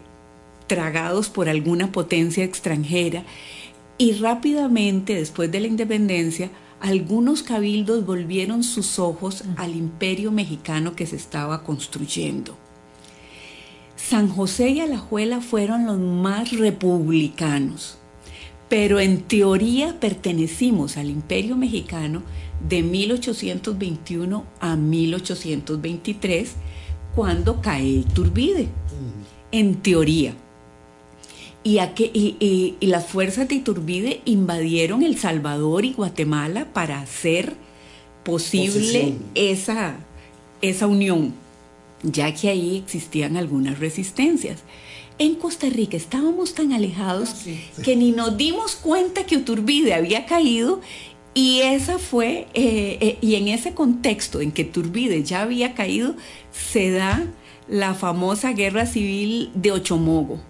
tragados 0.67 1.29
por 1.29 1.49
alguna 1.49 1.93
potencia 1.93 2.45
extranjera. 2.45 3.25
Y 3.99 4.13
rápidamente 4.13 5.15
después 5.15 5.51
de 5.53 5.61
la 5.61 5.67
independencia 5.67 6.51
algunos 6.81 7.43
cabildos 7.43 8.07
volvieron 8.07 8.65
sus 8.65 8.99
ojos 8.99 9.45
al 9.57 9.77
imperio 9.77 10.33
mexicano 10.33 10.97
que 10.97 11.07
se 11.07 11.17
estaba 11.17 11.63
construyendo. 11.63 12.57
San 13.97 14.29
José 14.29 14.71
y 14.71 14.81
Alajuela 14.81 15.43
fueron 15.43 15.85
los 15.85 15.99
más 15.99 16.53
republicanos, 16.53 17.99
pero 18.71 18.99
en 18.99 19.21
teoría 19.21 20.01
pertenecimos 20.01 20.97
al 20.97 21.11
imperio 21.11 21.55
mexicano 21.57 22.23
de 22.69 22.83
1821 22.83 24.45
a 24.61 24.77
1823, 24.77 26.53
cuando 27.15 27.61
cae 27.61 27.97
el 27.97 28.05
Turbide, 28.05 28.69
en 29.53 29.77
teoría. 29.77 30.35
Y, 31.63 31.79
y, 31.79 32.87
las 32.87 33.07
fuerzas 33.07 33.49
de 33.49 33.57
Iturbide 33.57 34.23
invadieron 34.25 35.03
El 35.03 35.19
Salvador 35.19 35.85
y 35.85 35.93
Guatemala 35.93 36.67
para 36.73 37.01
hacer 37.01 37.55
posible 38.25 39.15
esa, 39.35 39.97
esa 40.63 40.87
unión, 40.87 41.35
ya 42.03 42.33
que 42.35 42.49
ahí 42.49 42.79
existían 42.79 43.37
algunas 43.37 43.79
resistencias. 43.79 44.61
En 45.19 45.35
Costa 45.35 45.69
Rica 45.69 45.99
estábamos 45.99 46.55
tan 46.55 46.73
alejados 46.73 47.29
ah, 47.47 47.83
que 47.83 47.95
ni 47.95 48.13
nos 48.13 48.39
dimos 48.39 48.75
cuenta 48.77 49.27
que 49.27 49.35
Iturbide 49.35 49.93
había 49.93 50.25
caído 50.25 50.81
y 51.35 51.61
esa 51.61 51.99
fue, 51.99 52.49
eh, 52.55 52.99
eh, 53.01 53.19
y 53.21 53.37
en 53.37 53.49
ese 53.49 53.73
contexto 53.73 54.41
en 54.41 54.51
que 54.53 54.65
Turbide 54.65 55.23
ya 55.23 55.43
había 55.43 55.75
caído, 55.75 56.15
se 56.51 56.91
da 56.91 57.25
la 57.69 57.95
famosa 57.95 58.53
guerra 58.53 58.87
civil 58.87 59.51
de 59.55 59.73
Ochomogo. 59.73 60.41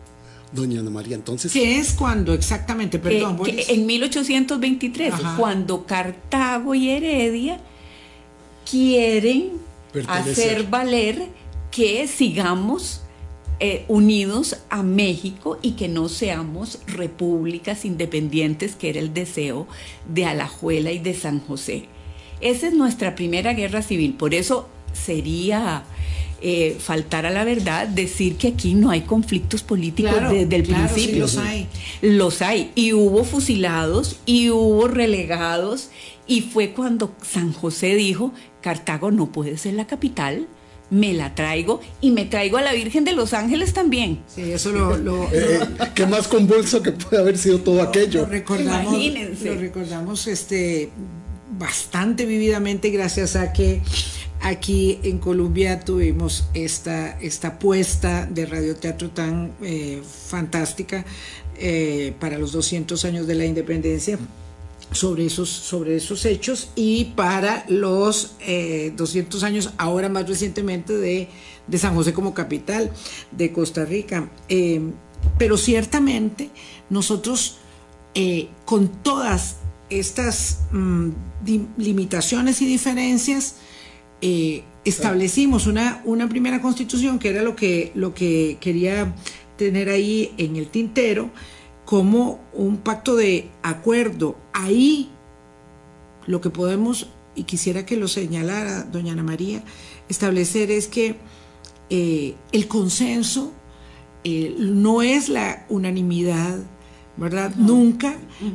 Doña 0.52 0.80
Ana 0.80 0.90
María, 0.90 1.14
entonces. 1.14 1.52
¿Qué 1.52 1.76
es 1.78 1.92
cuando 1.92 2.32
exactamente? 2.32 2.98
Perdón. 2.98 3.38
en 3.46 3.86
1823, 3.86 5.14
cuando 5.36 5.86
Cartago 5.86 6.74
y 6.74 6.88
Heredia 6.90 7.60
quieren 8.68 9.52
hacer 10.08 10.64
valer 10.64 11.28
que 11.70 12.08
sigamos 12.08 13.02
eh, 13.60 13.84
unidos 13.88 14.56
a 14.70 14.82
México 14.82 15.58
y 15.60 15.72
que 15.72 15.88
no 15.88 16.08
seamos 16.08 16.78
repúblicas 16.86 17.84
independientes, 17.84 18.74
que 18.74 18.88
era 18.88 19.00
el 19.00 19.12
deseo 19.12 19.66
de 20.08 20.24
Alajuela 20.24 20.92
y 20.92 20.98
de 20.98 21.14
San 21.14 21.40
José. 21.40 21.84
Esa 22.40 22.68
es 22.68 22.72
nuestra 22.72 23.14
primera 23.14 23.52
guerra 23.52 23.82
civil, 23.82 24.14
por 24.14 24.34
eso 24.34 24.66
sería 24.94 25.84
eh, 26.42 26.78
faltar 26.80 27.26
a 27.26 27.30
la 27.30 27.44
verdad 27.44 27.86
decir 27.86 28.36
que 28.36 28.48
aquí 28.48 28.72
no 28.72 28.88
hay 28.88 29.02
conflictos 29.02 29.62
políticos 29.62 30.22
desde 30.30 30.56
el 30.56 30.62
principio. 30.62 31.24
los 31.24 31.36
hay. 31.36 31.66
Los 32.00 32.40
hay. 32.40 32.70
Y 32.74 32.94
hubo 32.94 33.24
fusilados 33.24 34.20
y 34.24 34.48
hubo 34.48 34.88
relegados. 34.88 35.90
Y 36.26 36.40
fue 36.40 36.70
cuando 36.70 37.14
San 37.20 37.52
José 37.52 37.94
dijo, 37.94 38.32
Cartago 38.62 39.10
no 39.10 39.32
puede 39.32 39.58
ser 39.58 39.74
la 39.74 39.86
capital, 39.86 40.46
me 40.90 41.12
la 41.12 41.34
traigo 41.34 41.80
y 42.00 42.10
me 42.10 42.24
traigo 42.24 42.58
a 42.58 42.62
la 42.62 42.72
Virgen 42.72 43.04
de 43.04 43.12
los 43.12 43.32
Ángeles 43.32 43.72
también. 43.72 44.20
Sí, 44.26 44.52
eso 44.52 44.72
lo... 44.72 44.96
lo, 44.96 45.24
eh, 45.32 45.60
¿Qué 45.94 46.06
más 46.06 46.28
convulso 46.28 46.82
que 46.82 46.92
puede 46.92 47.22
haber 47.22 47.38
sido 47.38 47.60
todo 47.60 47.82
aquello? 47.82 48.22
Lo 48.22 48.26
recordamos, 48.26 48.92
Imagínense. 48.92 49.54
Lo 49.54 49.60
recordamos 49.60 50.26
este, 50.26 50.90
bastante 51.58 52.26
vividamente 52.26 52.90
gracias 52.90 53.36
a 53.36 53.52
que 53.52 53.80
aquí 54.40 54.98
en 55.02 55.18
Colombia 55.18 55.80
tuvimos 55.80 56.48
esta, 56.54 57.18
esta 57.20 57.58
puesta 57.58 58.26
de 58.26 58.46
radioteatro 58.46 59.10
tan 59.10 59.52
eh, 59.62 60.02
fantástica 60.04 61.04
eh, 61.56 62.14
para 62.18 62.38
los 62.38 62.52
200 62.52 63.04
años 63.04 63.26
de 63.26 63.34
la 63.34 63.44
independencia 63.44 64.18
sobre 64.92 65.26
esos, 65.26 65.48
sobre 65.48 65.96
esos 65.96 66.24
hechos 66.24 66.70
y 66.74 67.06
para 67.16 67.64
los 67.68 68.36
200 68.96 69.42
años, 69.44 69.72
ahora 69.76 70.08
más 70.08 70.28
recientemente, 70.28 70.96
de, 70.96 71.28
de, 71.66 71.78
San 71.78 71.94
José 71.94 72.12
como 72.12 72.34
capital 72.34 72.90
de 73.30 73.52
Costa 73.52 73.84
Rica. 73.84 74.28
pero 75.38 75.56
ciertamente 75.56 76.50
nosotros, 76.88 77.58
con 78.64 78.88
todas 79.02 79.56
estas 79.90 80.60
mm, 80.70 81.10
limitaciones 81.76 82.62
y 82.62 82.66
diferencias, 82.66 83.56
eh, 84.22 84.62
establecimos 84.84 85.66
una, 85.66 86.00
una, 86.04 86.28
primera 86.28 86.62
constitución 86.62 87.18
que 87.18 87.30
era 87.30 87.42
lo 87.42 87.56
que, 87.56 87.92
lo 87.94 88.14
que 88.14 88.56
quería 88.60 89.14
tener 89.56 89.88
ahí 89.88 90.32
en 90.38 90.56
el 90.56 90.68
tintero 90.68 91.30
como 91.84 92.40
un 92.52 92.78
pacto 92.78 93.16
de 93.16 93.50
acuerdo. 93.62 94.36
Ahí 94.52 95.10
lo 96.26 96.40
que 96.40 96.50
podemos, 96.50 97.08
y 97.34 97.44
quisiera 97.44 97.86
que 97.86 97.96
lo 97.96 98.08
señalara 98.08 98.82
doña 98.84 99.12
Ana 99.12 99.22
María, 99.22 99.62
establecer 100.08 100.70
es 100.70 100.88
que 100.88 101.16
eh, 101.88 102.36
el 102.52 102.68
consenso 102.68 103.52
eh, 104.24 104.54
no 104.58 105.02
es 105.02 105.28
la 105.28 105.66
unanimidad, 105.68 106.58
¿verdad? 107.16 107.54
Nunca, 107.56 108.14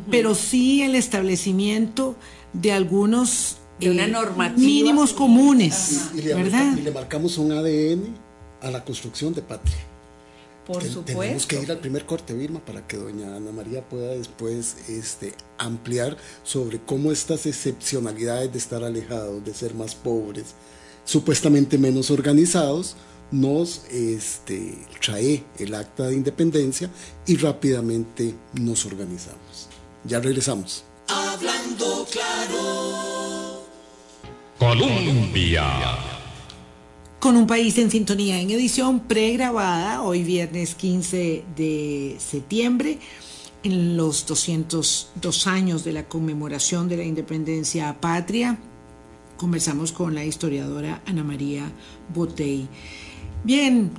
pero 0.10 0.36
sí 0.36 0.82
el 0.84 0.96
establecimiento 0.96 2.16
de 2.54 2.72
algunos 2.72 3.58
de 3.80 3.92
una 3.92 4.06
eh, 4.06 4.54
mínimos 4.56 5.12
comunes, 5.14 6.12
y, 6.16 6.22
le 6.22 6.34
¿verdad? 6.34 6.78
y 6.78 6.82
le 6.82 6.92
marcamos 6.92 7.38
un 7.38 7.52
ADN 7.52 8.16
a 8.62 8.72
la 8.72 8.84
construcción 8.84 9.34
de 9.34 9.42
patria. 9.42 9.76
Por 10.66 10.84
supuesto. 10.84 11.20
Tenemos 11.20 11.46
que 11.46 11.62
ir 11.62 11.72
al 11.72 11.80
primer 11.80 12.06
corte, 12.06 12.34
Vilma, 12.34 12.60
para 12.60 12.88
que 12.88 12.98
doña 12.98 13.36
Ana 13.36 13.52
María 13.52 13.88
pueda 13.88 14.12
después 14.12 14.90
este, 14.90 15.34
ampliar 15.58 16.18
sobre 16.44 16.80
cómo 16.80 17.12
estas 17.12 17.46
excepcionalidades 17.46 18.52
de 18.52 18.58
estar 18.58 18.84
alejados, 18.84 19.46
de 19.46 19.54
ser 19.54 19.76
más 19.76 19.94
pobres, 19.94 20.56
supuestamente 21.04 21.78
menos 21.78 22.10
organizados, 22.10 22.96
nos 23.32 23.86
este, 23.92 24.78
trae 25.04 25.44
el 25.60 25.76
acta 25.76 26.08
de 26.08 26.16
independencia 26.16 26.90
y 27.28 27.38
rápidamente 27.38 28.34
nos 28.54 28.86
organizamos. 28.86 29.70
Ya 30.04 30.20
regresamos. 30.20 30.84
Hablando 31.08 32.08
claro. 32.12 33.66
Colombia. 34.58 36.15
Con 37.26 37.38
un 37.38 37.48
país 37.48 37.76
en 37.80 37.90
sintonía 37.90 38.40
en 38.40 38.52
edición 38.52 39.00
pregrabada, 39.00 40.04
hoy 40.04 40.24
viernes 40.24 40.76
15 40.76 41.44
de 41.56 42.18
septiembre, 42.20 43.00
en 43.64 43.98
los 43.98 44.28
202 44.28 45.48
años 45.48 45.84
de 45.84 45.92
la 45.92 46.08
conmemoración 46.08 46.88
de 46.88 46.98
la 46.98 47.04
independencia 47.04 48.00
patria, 48.00 48.60
conversamos 49.38 49.92
con 49.92 50.14
la 50.14 50.24
historiadora 50.24 51.02
Ana 51.08 51.24
María 51.24 51.72
Botey. 52.14 52.68
Bien, 53.44 53.90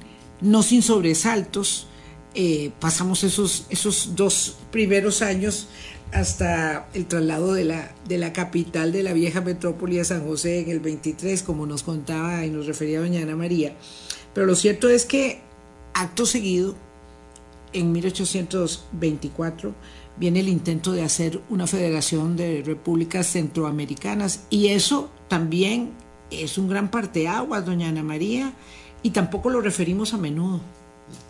no 0.40 0.62
sin 0.62 0.82
sobresaltos, 0.82 1.88
eh, 2.32 2.70
pasamos 2.78 3.24
esos, 3.24 3.66
esos 3.70 4.14
dos 4.14 4.56
primeros 4.70 5.20
años 5.20 5.66
hasta 6.12 6.88
el 6.94 7.06
traslado 7.06 7.54
de 7.54 7.64
la, 7.64 7.94
de 8.08 8.18
la 8.18 8.32
capital 8.32 8.92
de 8.92 9.02
la 9.02 9.12
vieja 9.12 9.40
metrópoli 9.40 9.98
a 9.98 10.04
San 10.04 10.26
José 10.26 10.60
en 10.60 10.70
el 10.70 10.80
23, 10.80 11.42
como 11.42 11.66
nos 11.66 11.82
contaba 11.82 12.44
y 12.44 12.50
nos 12.50 12.66
refería 12.66 13.00
doña 13.00 13.22
Ana 13.22 13.36
María. 13.36 13.74
Pero 14.32 14.46
lo 14.46 14.54
cierto 14.54 14.88
es 14.88 15.04
que 15.04 15.40
acto 15.94 16.26
seguido, 16.26 16.74
en 17.72 17.92
1824, 17.92 19.74
viene 20.16 20.40
el 20.40 20.48
intento 20.48 20.92
de 20.92 21.02
hacer 21.02 21.40
una 21.50 21.66
federación 21.66 22.36
de 22.36 22.62
repúblicas 22.64 23.26
centroamericanas 23.26 24.44
y 24.48 24.68
eso 24.68 25.10
también 25.28 25.90
es 26.30 26.58
un 26.58 26.68
gran 26.68 26.90
parteaguas, 26.90 27.66
doña 27.66 27.88
Ana 27.88 28.02
María, 28.02 28.52
y 29.02 29.10
tampoco 29.10 29.50
lo 29.50 29.60
referimos 29.60 30.14
a 30.14 30.18
menudo. 30.18 30.60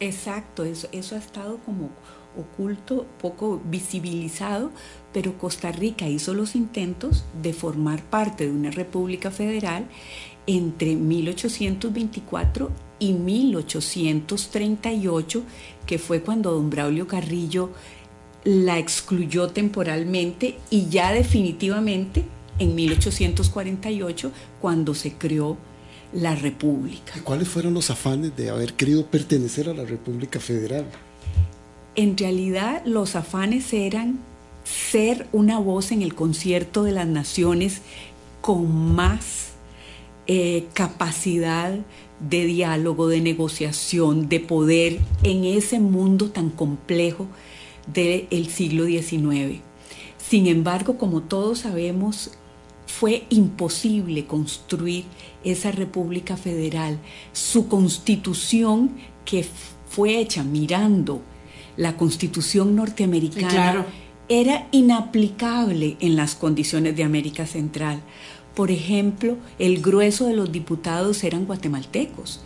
Exacto, 0.00 0.64
eso, 0.64 0.88
eso 0.92 1.14
ha 1.14 1.18
estado 1.18 1.58
como 1.58 1.90
oculto, 2.38 3.06
poco 3.20 3.60
visibilizado, 3.64 4.70
pero 5.12 5.36
Costa 5.38 5.72
Rica 5.72 6.08
hizo 6.08 6.32
los 6.34 6.54
intentos 6.54 7.24
de 7.42 7.52
formar 7.52 8.02
parte 8.02 8.44
de 8.44 8.52
una 8.52 8.70
república 8.70 9.30
federal 9.30 9.86
entre 10.46 10.96
1824 10.96 12.70
y 12.98 13.12
1838, 13.12 15.42
que 15.86 15.98
fue 15.98 16.22
cuando 16.22 16.52
don 16.52 16.70
Braulio 16.70 17.06
Carrillo 17.06 17.68
la 18.44 18.78
excluyó 18.78 19.48
temporalmente 19.48 20.56
y 20.70 20.88
ya 20.88 21.12
definitivamente 21.12 22.24
en 22.58 22.74
1848, 22.74 24.32
cuando 24.60 24.94
se 24.94 25.12
creó 25.14 25.58
la 26.12 26.34
República. 26.34 27.14
¿Cuáles 27.24 27.48
fueron 27.48 27.74
los 27.74 27.90
afanes 27.90 28.36
de 28.36 28.50
haber 28.50 28.74
querido 28.74 29.06
pertenecer 29.06 29.68
a 29.68 29.74
la 29.74 29.84
República 29.84 30.40
Federal? 30.40 30.86
En 31.94 32.16
realidad 32.16 32.82
los 32.84 33.16
afanes 33.16 33.72
eran 33.72 34.18
ser 34.64 35.26
una 35.32 35.58
voz 35.58 35.92
en 35.92 36.02
el 36.02 36.14
concierto 36.14 36.82
de 36.82 36.92
las 36.92 37.06
naciones 37.06 37.80
con 38.40 38.94
más 38.94 39.50
eh, 40.26 40.66
capacidad 40.72 41.78
de 42.20 42.44
diálogo, 42.46 43.08
de 43.08 43.20
negociación, 43.20 44.28
de 44.28 44.40
poder 44.40 44.98
en 45.22 45.44
ese 45.44 45.78
mundo 45.78 46.30
tan 46.30 46.50
complejo 46.50 47.26
del 47.86 48.48
siglo 48.48 48.86
XIX. 48.86 49.60
Sin 50.18 50.46
embargo, 50.46 50.98
como 50.98 51.22
todos 51.22 51.60
sabemos, 51.60 52.32
fue 52.86 53.24
imposible 53.30 54.26
construir 54.26 55.04
esa 55.44 55.72
República 55.72 56.36
Federal. 56.36 56.98
Su 57.32 57.68
constitución, 57.68 58.92
que 59.24 59.44
fue 59.88 60.18
hecha 60.18 60.42
mirando 60.44 61.22
la 61.76 61.96
constitución 61.96 62.74
norteamericana, 62.76 63.86
era 64.28 64.66
inaplicable 64.72 65.96
en 66.00 66.16
las 66.16 66.34
condiciones 66.34 66.96
de 66.96 67.04
América 67.04 67.46
Central. 67.46 68.00
Por 68.54 68.70
ejemplo, 68.70 69.36
el 69.58 69.82
grueso 69.82 70.26
de 70.26 70.34
los 70.34 70.50
diputados 70.50 71.22
eran 71.22 71.44
guatemaltecos. 71.44 72.40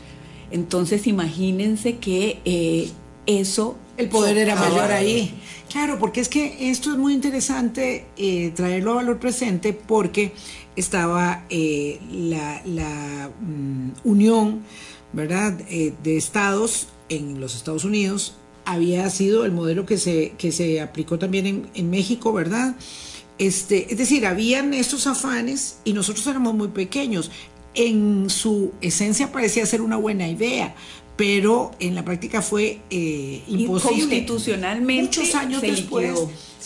Entonces 0.50 1.06
imagínense 1.06 1.98
que 1.98 2.40
eh, 2.44 2.90
eso... 3.26 3.76
El 3.96 4.08
poder 4.08 4.38
era 4.38 4.56
mayor 4.56 4.90
ahí. 4.90 5.34
Claro, 5.70 5.98
porque 5.98 6.20
es 6.20 6.28
que 6.28 6.70
esto 6.70 6.90
es 6.90 6.98
muy 6.98 7.12
interesante 7.12 8.06
eh, 8.16 8.50
traerlo 8.56 8.92
a 8.92 8.94
valor 8.96 9.18
presente 9.18 9.72
porque 9.72 10.32
estaba 10.74 11.44
eh, 11.50 12.00
la, 12.10 13.30
mm, 13.40 13.90
unión, 14.08 14.62
¿verdad?, 15.12 15.60
eh, 15.68 15.92
de 16.02 16.16
estados 16.16 16.88
en 17.08 17.40
los 17.40 17.54
Estados 17.54 17.84
Unidos 17.84 18.34
había 18.64 19.08
sido 19.10 19.44
el 19.44 19.52
modelo 19.52 19.86
que 19.86 19.98
se, 19.98 20.32
que 20.38 20.52
se 20.52 20.80
aplicó 20.80 21.18
también 21.18 21.68
en, 21.74 21.90
México, 21.90 22.32
¿verdad? 22.32 22.76
Este, 23.38 23.90
es 23.90 23.98
decir, 23.98 24.26
habían 24.26 24.74
estos 24.74 25.06
afanes 25.06 25.78
y 25.84 25.92
nosotros 25.92 26.26
éramos 26.26 26.54
muy 26.54 26.68
pequeños. 26.68 27.30
En 27.74 28.28
su 28.30 28.72
esencia 28.80 29.32
parecía 29.32 29.64
ser 29.66 29.80
una 29.80 29.96
buena 29.96 30.28
idea, 30.28 30.74
pero 31.16 31.72
en 31.80 31.94
la 31.94 32.04
práctica 32.04 32.42
fue 32.42 32.80
eh, 32.90 33.42
imposible. 33.46 34.00
Constitucionalmente 34.00 35.02
muchos 35.02 35.34
años 35.34 35.62
después, 35.62 36.18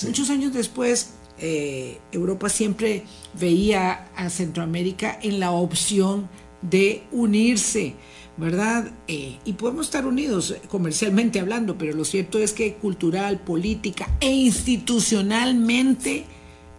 muchos 0.04 0.30
años 0.30 0.52
después, 0.52 1.14
eh, 1.38 1.98
Europa 2.12 2.48
siempre 2.48 3.04
veía 3.38 4.08
a 4.14 4.30
Centroamérica 4.30 5.18
en 5.20 5.40
la 5.40 5.50
opción 5.50 6.28
de 6.62 7.02
unirse, 7.10 7.94
¿verdad? 8.36 8.92
Eh, 9.08 9.38
y 9.44 9.54
podemos 9.54 9.86
estar 9.86 10.06
unidos 10.06 10.54
comercialmente 10.68 11.40
hablando, 11.40 11.76
pero 11.76 11.92
lo 11.92 12.04
cierto 12.04 12.38
es 12.38 12.52
que 12.52 12.74
cultural, 12.74 13.40
política 13.40 14.08
e 14.20 14.30
institucionalmente 14.30 16.24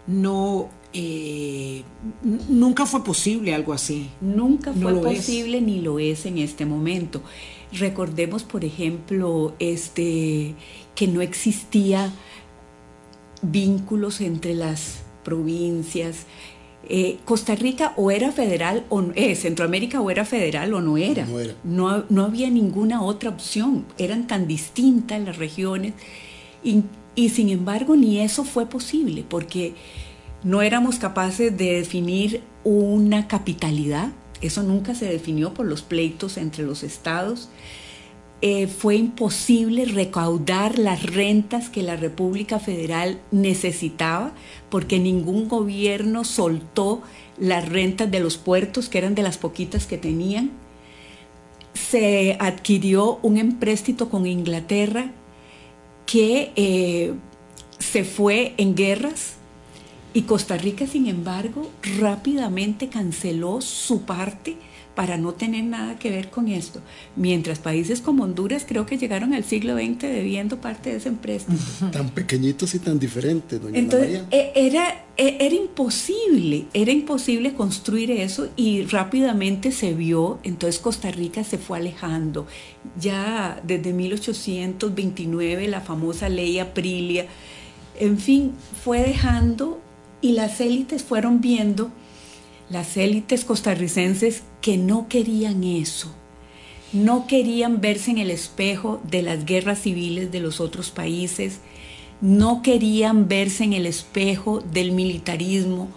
no 0.07 0.69
eh, 0.97 1.83
nunca 2.23 2.85
fue 2.85 3.03
posible 3.03 3.53
algo 3.53 3.73
así. 3.73 4.09
Nunca 4.21 4.71
fue 4.71 4.93
posible 5.01 5.59
ni 5.59 5.81
lo 5.81 5.99
es 5.99 6.25
en 6.25 6.37
este 6.37 6.65
momento. 6.65 7.21
Recordemos, 7.79 8.43
por 8.43 8.63
ejemplo, 8.63 9.53
este 9.59 10.55
que 10.95 11.07
no 11.07 11.21
existía 11.21 12.11
vínculos 13.41 14.21
entre 14.21 14.55
las 14.55 15.03
provincias. 15.23 16.25
Eh, 16.87 17.17
Costa 17.25 17.55
Rica 17.55 17.93
o 17.97 18.11
era 18.11 18.31
federal, 18.31 18.85
o 18.89 19.03
eh, 19.15 19.35
Centroamérica 19.35 19.99
o 20.01 20.09
era 20.11 20.23
federal 20.23 20.73
o 20.73 20.81
no 20.81 20.97
era. 20.97 21.27
No, 21.63 22.05
no, 22.09 22.23
había 22.23 22.49
ninguna 22.49 23.01
otra 23.01 23.29
opción. 23.29 23.85
Eran 23.97 24.27
tan 24.27 24.47
distintas 24.47 25.19
las 25.21 25.37
regiones. 25.37 25.93
Y, 26.63 26.83
y 27.15 27.29
sin 27.29 27.49
embargo, 27.49 27.95
ni 27.95 28.19
eso 28.19 28.43
fue 28.43 28.67
posible, 28.67 29.25
porque 29.27 29.73
no 30.43 30.61
éramos 30.61 30.99
capaces 30.99 31.57
de 31.57 31.73
definir 31.73 32.41
una 32.63 33.27
capitalidad. 33.27 34.09
Eso 34.45 34.63
nunca 34.63 34.95
se 34.95 35.05
definió 35.05 35.53
por 35.53 35.65
los 35.65 35.81
pleitos 35.81 36.37
entre 36.37 36.63
los 36.63 36.83
estados. 36.83 37.49
eh, 38.41 38.67
fue 38.67 38.95
imposible 38.97 39.85
recaudar 39.85 40.77
las 40.77 41.03
rentas 41.03 41.69
que 41.69 41.81
la 41.81 41.95
República 41.95 42.59
Federal 42.59 43.19
necesitaba 43.31 44.33
porque 44.69 44.99
ningún 44.99 45.47
gobierno 45.47 46.23
soltó 46.25 47.01
las 47.37 47.67
rentas 47.67 48.11
de 48.11 48.19
los 48.19 48.37
puertos, 48.37 48.89
que 48.89 48.97
eran 48.99 49.15
de 49.15 49.23
las 49.23 49.37
poquitas 49.37 49.87
que 49.87 49.97
tenían. 49.97 50.51
Se 51.73 52.37
adquirió 52.39 53.19
un 53.23 53.37
empréstito 53.37 54.09
con 54.09 54.25
Inglaterra 54.27 55.11
que 56.05 56.51
eh, 56.55 57.13
se 57.79 58.03
fue 58.03 58.53
en 58.57 58.75
guerras 58.75 59.37
y 60.15 60.21
Costa 60.21 60.55
Rica, 60.55 60.87
sin 60.87 61.07
embargo, 61.07 61.69
rápidamente 61.99 62.87
canceló 62.87 63.59
su 63.59 64.03
parte 64.03 64.55
para 64.95 65.17
no 65.17 65.33
tener 65.33 65.65
nada 65.65 65.99
que 65.99 66.09
ver 66.09 66.29
con 66.29 66.47
esto. 66.47 66.79
Mientras 67.17 67.59
países 67.59 67.99
como 67.99 68.23
Honduras 68.23 68.65
creo 68.65 68.85
que 68.85 68.97
llegaron 68.97 69.33
al 69.33 69.43
siglo 69.43 69.75
XX 69.75 70.03
debiendo 70.03 70.61
parte 70.61 70.91
de 70.91 70.97
ese 70.97 71.09
empréstito. 71.09 71.61
Tan 71.91 72.11
pequeñitos 72.11 72.73
y 72.75 72.79
tan 72.79 72.97
diferentes, 72.97 73.61
doña 73.61 73.77
Entonces, 73.77 74.23
María. 74.23 74.27
e, 74.31 74.53
Era, 74.55 75.03
e, 75.17 75.35
era 75.41 75.53
imposible, 75.53 76.67
era 76.73 76.93
imposible 76.93 77.53
construir 77.53 78.09
eso 78.09 78.47
y 78.55 78.83
rápidamente 78.85 79.73
se 79.73 79.93
vio, 79.93 80.39
entonces 80.43 80.79
Costa 80.79 81.11
Rica 81.11 81.43
se 81.43 81.57
fue 81.57 81.77
alejando. 81.79 82.47
Ya 82.97 83.59
desde 83.67 83.91
1829 83.91 85.67
la 85.67 85.81
famosa 85.81 86.29
ley 86.29 86.57
Aprilia, 86.59 87.25
en 87.99 88.17
fin, 88.17 88.53
fue 88.81 89.01
dejando 89.01 89.81
y 90.25 90.31
las 90.31 90.59
élites 90.59 91.03
fueron 91.03 91.39
viendo, 91.39 91.91
las 92.71 92.97
élites 92.97 93.45
costarricenses 93.45 94.41
que 94.59 94.75
no 94.75 95.07
querían 95.07 95.63
eso, 95.63 96.11
no 96.93 97.27
querían 97.27 97.79
verse 97.79 98.09
en 98.09 98.17
el 98.17 98.31
espejo 98.31 98.99
de 99.07 99.21
las 99.21 99.45
guerras 99.45 99.83
civiles 99.83 100.31
de 100.31 100.39
los 100.39 100.59
otros 100.59 100.89
países, 100.89 101.59
no 102.21 102.63
querían 102.63 103.27
verse 103.27 103.65
en 103.65 103.73
el 103.73 103.85
espejo 103.85 104.61
del 104.61 104.93
militarismo, 104.93 105.89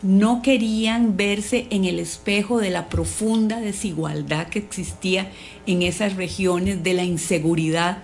no 0.00 0.42
querían 0.42 1.16
verse 1.16 1.66
en 1.70 1.84
el 1.84 1.98
espejo 1.98 2.60
de 2.60 2.70
la 2.70 2.88
profunda 2.88 3.60
desigualdad 3.60 4.46
que 4.46 4.60
existía 4.60 5.32
en 5.66 5.82
esas 5.82 6.14
regiones, 6.14 6.84
de 6.84 6.94
la 6.94 7.02
inseguridad. 7.02 7.98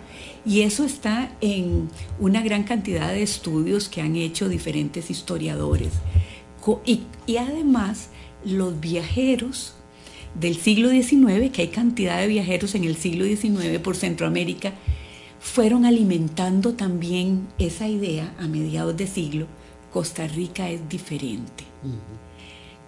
Y 0.48 0.62
eso 0.62 0.84
está 0.84 1.30
en 1.42 1.90
una 2.18 2.40
gran 2.42 2.62
cantidad 2.62 3.08
de 3.08 3.22
estudios 3.22 3.90
que 3.90 4.00
han 4.00 4.16
hecho 4.16 4.48
diferentes 4.48 5.10
historiadores. 5.10 5.92
Y, 6.86 7.36
además 7.36 8.08
los 8.46 8.80
viajeros 8.80 9.74
del 10.34 10.56
siglo 10.56 10.88
XIX, 10.88 11.50
que 11.52 11.62
hay 11.62 11.68
cantidad 11.68 12.18
de 12.18 12.28
viajeros 12.28 12.74
en 12.74 12.84
el 12.84 12.96
siglo 12.96 13.26
XIX 13.26 13.78
por 13.80 13.94
Centroamérica, 13.94 14.72
fueron 15.38 15.84
alimentando 15.84 16.72
también 16.72 17.46
esa 17.58 17.86
idea 17.86 18.34
a 18.38 18.48
mediados 18.48 18.96
de 18.96 19.06
siglo, 19.06 19.46
Costa 19.92 20.26
Rica 20.28 20.70
es 20.70 20.88
diferente. 20.88 21.64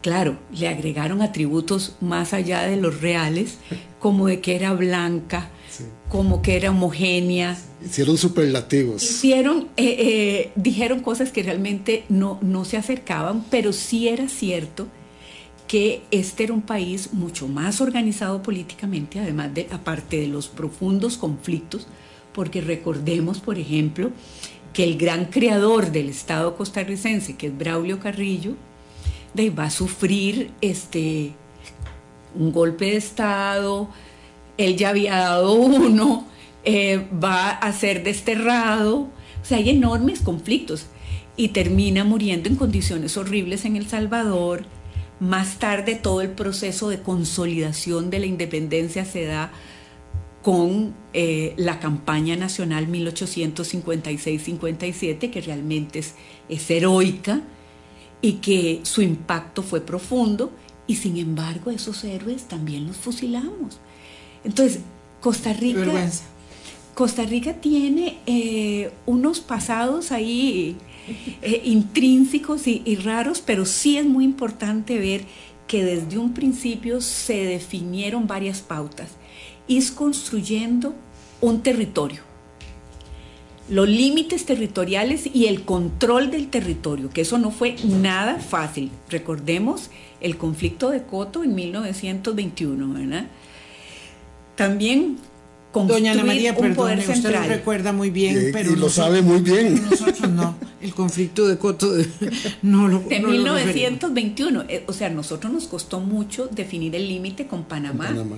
Claro, 0.02 0.38
le 0.52 0.68
agregaron 0.68 1.20
atributos 1.20 1.96
más 2.00 2.32
allá 2.32 2.62
de 2.62 2.76
los 2.76 3.00
reales, 3.00 3.58
como 3.98 4.28
de 4.28 4.40
que 4.40 4.56
era 4.56 4.72
blanca, 4.72 5.50
sí. 5.70 5.84
como 6.08 6.40
que 6.40 6.56
era 6.56 6.70
homogénea. 6.70 7.58
Hicieron 7.84 8.16
superlativos. 8.16 9.02
Hicieron, 9.02 9.68
eh, 9.76 9.96
eh, 9.98 10.52
dijeron 10.56 11.00
cosas 11.00 11.30
que 11.30 11.42
realmente 11.42 12.04
no, 12.08 12.38
no 12.40 12.64
se 12.64 12.78
acercaban, 12.78 13.44
pero 13.50 13.72
sí 13.74 14.08
era 14.08 14.28
cierto 14.28 14.86
que 15.70 16.02
este 16.10 16.44
era 16.44 16.52
un 16.52 16.62
país 16.62 17.12
mucho 17.12 17.46
más 17.46 17.80
organizado 17.80 18.42
políticamente, 18.42 19.20
además 19.20 19.54
de, 19.54 19.68
aparte 19.70 20.18
de 20.18 20.26
los 20.26 20.48
profundos 20.48 21.16
conflictos, 21.16 21.86
porque 22.32 22.60
recordemos, 22.60 23.38
por 23.38 23.56
ejemplo, 23.56 24.10
que 24.72 24.82
el 24.82 24.98
gran 24.98 25.26
creador 25.26 25.92
del 25.92 26.08
Estado 26.08 26.56
costarricense, 26.56 27.36
que 27.36 27.48
es 27.48 27.56
Braulio 27.56 28.00
Carrillo, 28.00 28.54
va 29.36 29.64
a 29.64 29.70
sufrir 29.70 30.52
este, 30.60 31.32
un 32.34 32.52
golpe 32.52 32.84
de 32.86 32.96
Estado, 32.96 33.88
él 34.56 34.76
ya 34.76 34.88
había 34.90 35.16
dado 35.16 35.54
uno, 35.54 36.26
eh, 36.64 37.06
va 37.22 37.50
a 37.50 37.72
ser 37.72 38.04
desterrado, 38.04 38.98
o 38.98 39.10
sea, 39.42 39.58
hay 39.58 39.70
enormes 39.70 40.20
conflictos 40.20 40.86
y 41.36 41.48
termina 41.48 42.04
muriendo 42.04 42.48
en 42.48 42.54
condiciones 42.56 43.16
horribles 43.16 43.64
en 43.64 43.76
El 43.76 43.86
Salvador. 43.86 44.66
Más 45.20 45.58
tarde 45.58 45.94
todo 45.94 46.20
el 46.20 46.28
proceso 46.30 46.90
de 46.90 47.00
consolidación 47.00 48.10
de 48.10 48.18
la 48.18 48.26
independencia 48.26 49.04
se 49.04 49.24
da 49.24 49.52
con 50.42 50.94
eh, 51.12 51.54
la 51.56 51.78
campaña 51.80 52.36
nacional 52.36 52.88
1856-57, 52.88 55.30
que 55.30 55.40
realmente 55.40 56.00
es, 56.00 56.14
es, 56.48 56.70
heroica 56.70 57.42
y 58.22 58.34
que 58.34 58.80
su 58.82 59.02
impacto 59.02 59.62
fue 59.62 59.80
profundo, 59.80 60.50
y 60.86 60.96
sin 60.96 61.16
embargo 61.16 61.70
esos 61.70 62.02
héroes 62.04 62.44
también 62.44 62.86
los 62.86 62.96
fusilamos. 62.96 63.78
Entonces, 64.44 64.80
Costa 65.20 65.52
Rica, 65.52 66.10
Costa 66.94 67.24
Rica 67.24 67.54
tiene 67.54 68.18
eh, 68.26 68.90
unos 69.06 69.40
pasados 69.40 70.12
ahí 70.12 70.76
eh, 71.42 71.62
intrínsecos 71.64 72.66
y, 72.66 72.82
y 72.84 72.96
raros, 72.96 73.42
pero 73.44 73.64
sí 73.64 73.98
es 73.98 74.04
muy 74.04 74.24
importante 74.24 74.98
ver 74.98 75.24
que 75.66 75.84
desde 75.84 76.18
un 76.18 76.34
principio 76.34 77.00
se 77.00 77.44
definieron 77.44 78.26
varias 78.26 78.60
pautas 78.60 79.10
es 79.76 79.90
construyendo 79.90 80.94
un 81.40 81.62
territorio. 81.62 82.22
Los 83.70 83.88
límites 83.88 84.44
territoriales 84.46 85.28
y 85.32 85.46
el 85.46 85.62
control 85.62 86.30
del 86.30 86.48
territorio, 86.48 87.08
que 87.10 87.20
eso 87.22 87.38
no 87.38 87.50
fue 87.50 87.76
nada 87.84 88.38
fácil. 88.40 88.90
Recordemos 89.08 89.90
el 90.20 90.36
conflicto 90.36 90.90
de 90.90 91.02
Coto 91.04 91.44
en 91.44 91.54
1921, 91.54 92.92
¿verdad? 92.92 93.26
También 94.56 95.16
Doña 95.72 96.12
Ana 96.12 96.24
María, 96.24 96.56
poder 96.56 96.98
usted 96.98 97.14
central. 97.14 97.44
lo 97.44 97.48
recuerda 97.54 97.92
muy 97.92 98.10
bien, 98.10 98.48
Y- 98.48 98.52
pero 98.52 98.72
y 98.72 98.74
lo 98.74 98.80
nosotros- 98.86 98.94
sabe 98.94 99.22
muy 99.22 99.40
bien. 99.40 99.80
Nosotros 99.88 100.28
no. 100.30 100.56
El 100.82 100.92
conflicto 100.94 101.46
de 101.46 101.56
Coto 101.58 101.92
de- 101.92 102.08
no 102.62 102.88
lo 102.88 102.98
De 103.00 103.20
no 103.20 103.28
lo 103.28 103.32
1921, 103.34 104.64
eh, 104.68 104.82
o 104.88 104.92
sea, 104.92 105.06
a 105.06 105.10
nosotros 105.10 105.52
nos 105.52 105.68
costó 105.68 106.00
mucho 106.00 106.48
definir 106.48 106.96
el 106.96 107.06
límite 107.08 107.46
con 107.46 107.62
Panamá. 107.64 108.06
Panamá. 108.08 108.36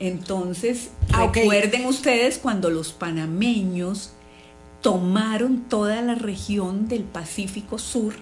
Entonces, 0.00 0.88
Ah, 1.12 1.24
ok. 1.24 1.36
recuerden 1.36 1.84
ustedes 1.84 2.38
cuando 2.38 2.70
los 2.70 2.92
panameños 2.92 4.12
tomaron 4.82 5.64
toda 5.68 6.02
la 6.02 6.14
región 6.14 6.88
del 6.88 7.02
Pacífico 7.02 7.78
Sur, 7.78 8.14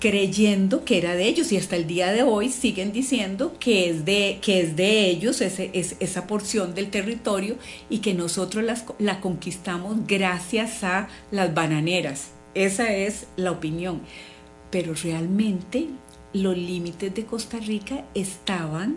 creyendo 0.00 0.84
que 0.84 0.98
era 0.98 1.14
de 1.14 1.28
ellos 1.28 1.52
y 1.52 1.56
hasta 1.56 1.76
el 1.76 1.86
día 1.86 2.10
de 2.12 2.24
hoy 2.24 2.48
siguen 2.50 2.92
diciendo 2.92 3.54
que 3.60 3.88
es 3.88 4.04
de, 4.04 4.40
que 4.42 4.60
es 4.60 4.74
de 4.74 5.06
ellos 5.06 5.40
esa 5.40 6.26
porción 6.26 6.74
del 6.74 6.90
territorio 6.90 7.56
y 7.88 7.98
que 7.98 8.12
nosotros 8.12 8.64
las- 8.64 8.84
la 8.98 9.20
conquistamos 9.20 9.98
gracias 10.08 10.82
a 10.82 11.08
las 11.30 11.54
bananeras. 11.54 12.30
Esa 12.54 12.92
es 12.92 13.26
la 13.36 13.52
opinión. 13.52 14.00
Pero 14.72 14.92
realmente 14.94 15.86
los 16.32 16.56
límites 16.56 17.14
de 17.14 17.24
Costa 17.24 17.58
Rica 17.58 18.04
estaban 18.14 18.96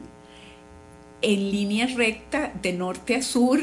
en 1.21 1.51
línea 1.51 1.85
recta 1.87 2.51
de 2.63 2.73
norte 2.73 3.15
a 3.15 3.21
sur, 3.21 3.59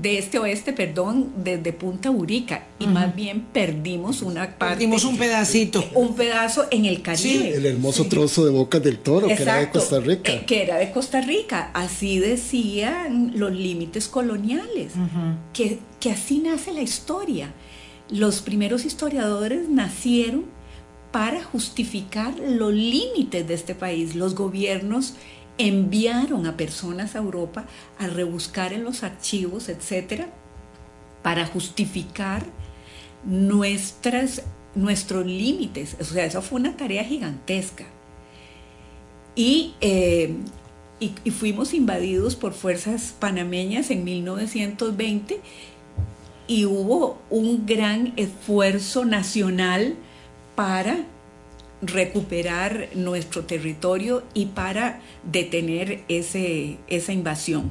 de 0.00 0.18
este 0.18 0.38
a 0.38 0.42
oeste, 0.42 0.72
perdón, 0.72 1.32
desde 1.42 1.72
Punta 1.72 2.10
Urica. 2.10 2.66
Y 2.78 2.86
más 2.86 3.14
bien 3.14 3.46
perdimos 3.52 4.22
una 4.22 4.42
parte. 4.56 4.74
Perdimos 4.76 5.04
un 5.04 5.18
pedacito. 5.18 5.84
un 5.94 6.14
pedazo 6.14 6.66
en 6.70 6.84
el 6.84 7.02
Caribe. 7.02 7.54
El 7.56 7.66
hermoso 7.66 8.06
trozo 8.06 8.44
de 8.44 8.52
Bocas 8.52 8.82
del 8.82 8.98
Toro, 8.98 9.26
que 9.26 9.34
era 9.34 9.56
de 9.56 9.70
Costa 9.70 9.98
Rica. 9.98 10.32
eh, 10.32 10.44
que 10.46 10.62
era 10.62 10.76
de 10.76 10.92
Costa 10.92 11.20
Rica. 11.20 11.70
Así 11.74 12.18
decían 12.20 13.32
los 13.34 13.52
límites 13.52 14.08
coloniales. 14.08 14.92
que, 15.52 15.80
que 16.00 16.10
así 16.12 16.38
nace 16.38 16.72
la 16.72 16.82
historia. 16.82 17.52
Los 18.08 18.40
primeros 18.40 18.84
historiadores 18.84 19.68
nacieron 19.68 20.44
para 21.10 21.42
justificar 21.42 22.38
los 22.38 22.72
límites 22.72 23.48
de 23.48 23.54
este 23.54 23.74
país. 23.74 24.14
Los 24.14 24.34
gobiernos 24.34 25.14
enviaron 25.58 26.46
a 26.46 26.56
personas 26.56 27.14
a 27.14 27.18
Europa 27.18 27.66
a 27.98 28.06
rebuscar 28.06 28.72
en 28.72 28.84
los 28.84 29.02
archivos, 29.02 29.68
etcétera, 29.68 30.28
para 31.22 31.46
justificar 31.46 32.44
nuestras, 33.24 34.44
nuestros 34.74 35.26
límites. 35.26 35.96
O 36.00 36.04
sea, 36.04 36.24
eso 36.24 36.40
fue 36.42 36.60
una 36.60 36.76
tarea 36.76 37.04
gigantesca. 37.04 37.84
Y, 39.34 39.74
eh, 39.80 40.34
y, 41.00 41.12
y 41.24 41.30
fuimos 41.30 41.74
invadidos 41.74 42.34
por 42.36 42.54
fuerzas 42.54 43.14
panameñas 43.18 43.90
en 43.90 44.04
1920 44.04 45.40
y 46.48 46.64
hubo 46.64 47.18
un 47.30 47.66
gran 47.66 48.14
esfuerzo 48.16 49.04
nacional 49.04 49.96
para 50.56 51.04
recuperar 51.82 52.88
nuestro 52.94 53.44
territorio 53.44 54.24
y 54.34 54.46
para 54.46 55.00
detener 55.24 56.04
ese, 56.08 56.78
esa 56.88 57.12
invasión. 57.12 57.70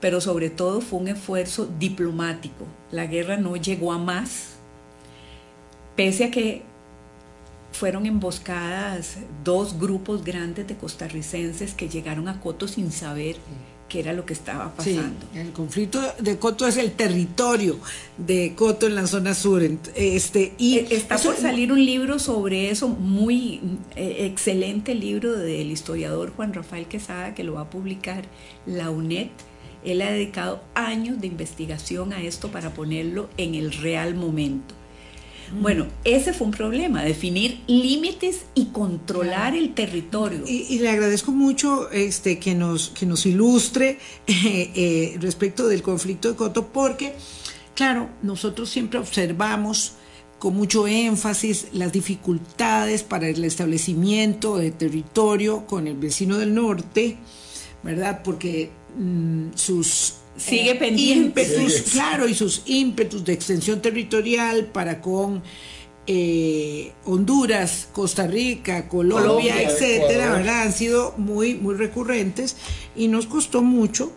Pero 0.00 0.20
sobre 0.20 0.48
todo 0.48 0.80
fue 0.80 1.00
un 1.00 1.08
esfuerzo 1.08 1.68
diplomático. 1.78 2.66
La 2.90 3.06
guerra 3.06 3.36
no 3.36 3.56
llegó 3.56 3.92
a 3.92 3.98
más, 3.98 4.56
pese 5.96 6.24
a 6.24 6.30
que 6.30 6.62
fueron 7.72 8.06
emboscadas 8.06 9.18
dos 9.44 9.78
grupos 9.78 10.24
grandes 10.24 10.66
de 10.66 10.76
costarricenses 10.76 11.74
que 11.74 11.88
llegaron 11.88 12.28
a 12.28 12.40
Coto 12.40 12.66
sin 12.66 12.90
saber 12.90 13.36
qué 13.90 14.00
era 14.00 14.14
lo 14.14 14.24
que 14.24 14.32
estaba 14.32 14.72
pasando. 14.74 15.26
el 15.34 15.50
conflicto 15.50 16.00
de 16.20 16.38
Coto 16.38 16.66
es 16.66 16.78
el 16.78 16.92
territorio 16.92 17.78
de 18.16 18.54
Coto 18.54 18.86
en 18.86 18.94
la 18.94 19.06
zona 19.06 19.34
sur. 19.34 19.62
Este, 19.94 20.54
y 20.56 20.78
e, 20.78 20.94
Está 20.94 21.18
por 21.18 21.36
salir 21.36 21.72
un 21.72 21.84
libro 21.84 22.18
sobre 22.18 22.70
eso, 22.70 22.88
muy 22.88 23.60
eh, 23.96 24.18
excelente 24.20 24.94
libro 24.94 25.32
del 25.32 25.70
historiador 25.70 26.32
Juan 26.34 26.54
Rafael 26.54 26.86
Quesada, 26.86 27.34
que 27.34 27.44
lo 27.44 27.54
va 27.54 27.62
a 27.62 27.70
publicar 27.70 28.24
la 28.64 28.88
UNED. 28.88 29.28
Él 29.84 30.02
ha 30.02 30.10
dedicado 30.10 30.62
años 30.74 31.20
de 31.20 31.26
investigación 31.26 32.12
a 32.12 32.22
esto 32.22 32.50
para 32.50 32.72
ponerlo 32.72 33.28
en 33.36 33.54
el 33.54 33.72
real 33.72 34.14
momento. 34.14 34.79
Bueno, 35.52 35.86
ese 36.04 36.32
fue 36.32 36.46
un 36.46 36.52
problema, 36.52 37.02
definir 37.02 37.60
límites 37.66 38.42
y 38.54 38.66
controlar 38.66 39.56
el 39.56 39.74
territorio. 39.74 40.44
Y, 40.46 40.78
le 40.78 40.88
agradezco 40.88 41.32
mucho 41.32 41.90
este, 41.90 42.38
que, 42.38 42.54
nos, 42.54 42.90
que 42.90 43.04
nos 43.06 43.26
ilustre 43.26 43.98
eh, 44.26 44.70
eh, 44.74 45.16
respecto 45.20 45.66
del 45.66 45.82
conflicto 45.82 46.28
de 46.28 46.36
Coto, 46.36 46.68
porque, 46.68 47.14
claro, 47.74 48.08
nosotros 48.22 48.70
siempre 48.70 49.00
observamos 49.00 49.94
con 50.38 50.54
mucho 50.54 50.86
énfasis 50.86 51.66
las 51.72 51.92
dificultades 51.92 53.02
para 53.02 53.28
el 53.28 53.44
establecimiento 53.44 54.56
de 54.56 54.70
territorio 54.70 55.66
con 55.66 55.86
el 55.86 55.96
vecino 55.96 56.38
del 56.38 56.54
norte, 56.54 57.18
¿verdad? 57.82 58.22
Porque 58.24 58.70
mm, 58.96 59.48
sus 59.54 60.19
sigue 60.40 60.72
eh, 60.72 60.74
pendiente. 60.76 61.46
claro, 61.92 62.26
y 62.26 62.34
sus 62.34 62.62
ímpetus 62.66 63.24
de 63.24 63.32
extensión 63.32 63.80
territorial 63.82 64.66
para 64.66 65.00
con 65.00 65.42
eh, 66.06 66.92
Honduras, 67.04 67.88
Costa 67.92 68.26
Rica, 68.26 68.88
Colombia, 68.88 69.62
etcétera, 69.62 70.32
¿verdad? 70.32 70.62
Han 70.62 70.72
sido 70.72 71.14
muy, 71.16 71.54
muy 71.54 71.74
recurrentes 71.74 72.56
y 72.96 73.08
nos 73.08 73.26
costó 73.26 73.62
mucho. 73.62 74.12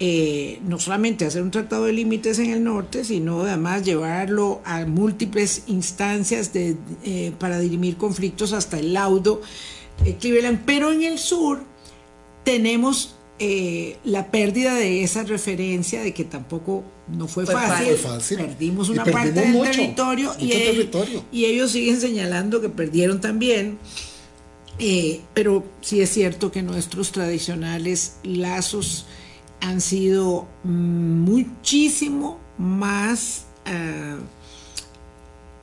Eh, 0.00 0.60
no 0.62 0.78
solamente 0.78 1.26
hacer 1.26 1.42
un 1.42 1.50
tratado 1.50 1.86
de 1.86 1.92
límites 1.92 2.38
en 2.38 2.50
el 2.50 2.62
norte, 2.62 3.04
sino 3.04 3.42
además 3.42 3.84
llevarlo 3.84 4.60
a 4.64 4.86
múltiples 4.86 5.64
instancias 5.66 6.52
de, 6.52 6.76
para 7.40 7.58
dirimir 7.58 7.96
conflictos 7.96 8.52
hasta 8.52 8.78
el 8.78 8.92
laudo 8.92 9.42
Cleveland. 10.20 10.62
Pero 10.64 10.92
en 10.92 11.02
el 11.02 11.18
sur 11.18 11.64
tenemos 12.44 13.17
eh, 13.38 13.98
la 14.04 14.30
pérdida 14.30 14.74
de 14.74 15.04
esa 15.04 15.22
referencia 15.22 16.02
de 16.02 16.12
que 16.12 16.24
tampoco 16.24 16.84
no 17.06 17.28
fue, 17.28 17.46
fácil. 17.46 17.96
Perdimos 18.36 18.88
una 18.88 19.04
parte 19.04 19.32
del 19.32 19.62
territorio, 19.62 20.34
y 20.40 20.52
y 21.30 21.44
ellos 21.44 21.70
siguen 21.70 22.00
señalando 22.00 22.60
que 22.60 22.68
perdieron 22.68 23.20
también. 23.20 23.78
Eh, 24.80 25.22
pero 25.34 25.64
sí 25.80 26.00
es 26.00 26.10
cierto 26.10 26.52
que 26.52 26.62
nuestros 26.62 27.10
tradicionales 27.10 28.16
lazos 28.22 29.06
han 29.60 29.80
sido 29.80 30.46
muchísimo 30.62 32.38
más 32.58 33.46
eh, 33.66 34.16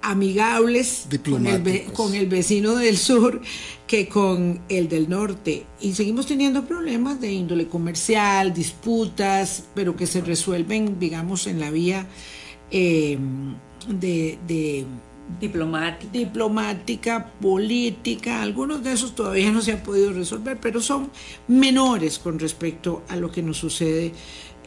amigables 0.05 1.07
con 1.29 1.47
el, 1.47 1.83
con 1.93 2.13
el, 2.13 2.27
vecino 2.27 2.75
del 2.75 2.97
sur 2.97 3.41
que 3.87 4.07
con 4.07 4.61
el 4.69 4.87
del 4.87 5.09
norte. 5.09 5.65
Y 5.81 5.93
seguimos 5.93 6.27
teniendo 6.27 6.65
problemas 6.65 7.19
de 7.19 7.31
índole 7.31 7.67
comercial, 7.67 8.53
disputas, 8.53 9.65
pero 9.73 9.95
que 9.95 10.07
se 10.07 10.21
resuelven, 10.21 10.99
digamos, 10.99 11.47
en 11.47 11.59
la 11.59 11.71
vía 11.71 12.07
eh, 12.71 13.17
de, 13.87 14.85
diplomática. 15.39 16.11
diplomática, 16.11 17.31
política. 17.41 18.41
Algunos 18.41 18.83
de 18.83 18.93
esos 18.93 19.15
todavía 19.15 19.51
no 19.51 19.61
se 19.61 19.73
han 19.73 19.83
podido 19.83 20.13
resolver, 20.13 20.59
pero 20.59 20.81
son 20.81 21.09
menores 21.47 22.19
con 22.19 22.39
respecto 22.39 23.03
a 23.07 23.15
lo 23.15 23.31
que 23.31 23.41
nos 23.41 23.57
sucede 23.57 24.13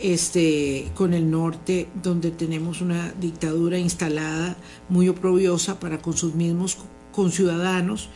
este, 0.00 0.90
con 0.94 1.14
el 1.14 1.30
norte, 1.30 1.88
donde 2.02 2.30
tenemos 2.30 2.80
una 2.80 3.12
dictadura 3.12 3.78
instalada 3.78 4.56
muy 4.88 5.08
oprobiosa 5.08 5.80
para 5.80 5.98
con 5.98 6.16
sus 6.16 6.34
mismos 6.34 6.78
conciudadanos. 7.12 8.08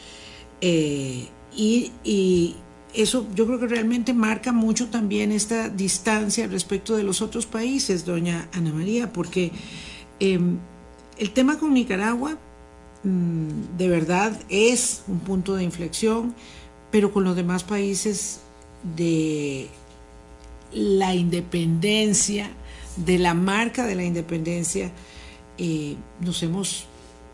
Eh, 0.61 1.29
y, 1.57 2.57
eso 2.95 3.27
yo 3.35 3.47
creo 3.47 3.59
que 3.59 3.69
realmente 3.69 4.13
marca 4.13 4.53
mucho 4.53 4.89
también 4.89 5.33
esta 5.33 5.71
distancia 5.71 6.47
respecto 6.47 6.95
de 6.95 7.03
los 7.03 7.23
otros 7.23 7.47
países, 7.47 8.05
doña 8.05 8.51
Ana 8.53 8.71
María, 8.71 9.15
porque 9.15 9.51
em, 10.21 10.59
el 11.17 11.31
tema 11.31 11.59
con 11.59 11.73
Nicaragua 11.73 12.37
mm, 13.03 13.79
de 13.79 13.89
verdad 13.89 14.39
es 14.51 15.05
un 15.09 15.21
punto 15.21 15.57
de 15.57 15.65
inflexión, 15.65 16.35
pero 16.91 17.15
con 17.15 17.25
los 17.25 17.35
demás 17.35 17.65
países 17.65 18.41
de 18.97 19.71
la 20.75 21.15
independencia, 21.15 22.51
de 22.97 23.19
la 23.19 23.35
marca 23.35 23.87
de 23.87 23.95
la 23.95 24.05
independencia, 24.05 24.91
eh, 25.59 25.97
nos 26.21 26.43
hemos 26.43 26.85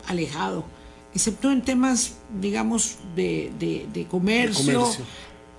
alejado, 0.07 0.65
excepto 1.13 1.51
en 1.51 1.61
temas, 1.61 2.15
digamos, 2.39 2.97
de, 3.15 4.07
comercio, 4.09 4.89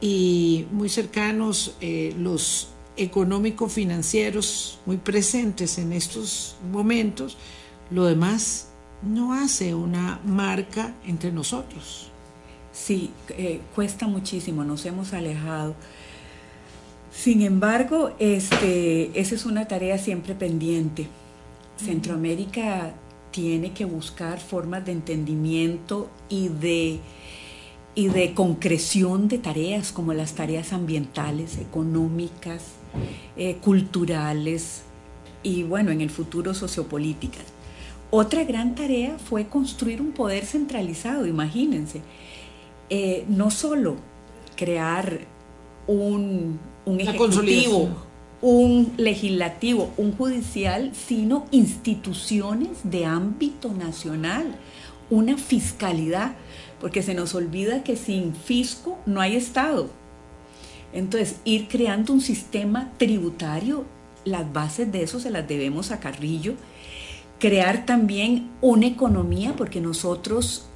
y 0.01 0.67
muy 0.73 0.89
cercanos 0.89 1.75
eh, 1.81 2.15
los 2.19 2.69
económico-financieros 2.97 4.79
muy 4.87 4.97
presentes 4.97 5.79
en 5.79 5.93
estos 5.93 6.57
momentos, 6.71 7.37
lo 7.91 8.05
demás 8.05 8.69
no 9.03 9.33
hace 9.33 9.75
una 9.75 10.21
marca 10.25 10.95
entre 11.07 11.33
nosotros. 11.33 12.09
Sí, 12.73 13.11
eh, 13.31 13.61
cuesta 13.75 14.07
muchísimo, 14.07 14.65
nos 14.65 14.85
hemos 14.87 15.13
alejado. 15.13 15.75
Sin 17.11 17.43
embargo, 17.43 18.13
este, 18.19 19.19
esa 19.19 19.35
es 19.35 19.45
una 19.45 19.67
tarea 19.67 19.99
siempre 19.99 20.35
pendiente. 20.35 21.09
Centroamérica 21.77 22.95
tiene 23.31 23.73
que 23.73 23.85
buscar 23.85 24.39
formas 24.39 24.85
de 24.85 24.93
entendimiento 24.93 26.09
y 26.29 26.49
de, 26.49 27.01
y 27.95 28.09
de 28.09 28.35
concreción 28.35 29.29
de 29.29 29.39
tareas 29.39 29.93
como 29.93 30.15
las 30.15 30.35
tareas 30.35 30.73
ambientales, 30.73 31.59
económicas, 31.59 32.65
eh, 33.37 33.57
culturales 33.57 34.83
y 35.43 35.63
bueno, 35.63 35.91
en 35.91 36.01
el 36.01 36.11
futuro 36.11 36.55
sociopolíticas. 36.55 37.45
Otra 38.11 38.45
gran 38.45 38.75
tarea 38.75 39.19
fue 39.19 39.47
construir 39.47 40.01
un 40.01 40.13
poder 40.13 40.45
centralizado, 40.45 41.27
imagínense. 41.27 42.03
Eh, 42.89 43.25
no 43.29 43.51
solo 43.51 43.97
crear 44.57 45.21
un, 45.87 46.59
un 46.91 47.01
ejecutivo, 47.01 47.89
un 48.43 48.93
legislativo, 48.97 49.93
un 49.97 50.17
judicial, 50.17 50.93
sino 50.95 51.47
instituciones 51.51 52.71
de 52.85 53.05
ámbito 53.05 53.73
nacional, 53.73 54.57
una 55.11 55.37
fiscalidad, 55.37 56.33
porque 56.81 57.03
se 57.03 57.15
nos 57.15 57.35
olvida 57.35 57.85
que 57.85 57.97
sin 57.97 58.35
fisco 58.35 58.99
no 59.07 59.21
hay 59.21 59.37
Estado. 59.37 59.89
Entonces, 60.93 61.37
ir 61.45 61.69
creando 61.69 62.13
un 62.13 62.21
sistema 62.21 62.91
tributario, 62.97 63.85
las 64.25 64.53
bases 64.53 64.91
de 64.91 65.03
eso 65.03 65.21
se 65.21 65.31
las 65.31 65.47
debemos 65.47 65.91
a 65.91 66.01
Carrillo, 66.01 66.55
crear 67.39 67.87
también 67.87 68.51
una 68.61 68.87
economía, 68.87 69.55
porque 69.57 69.81
nosotros 69.81 70.67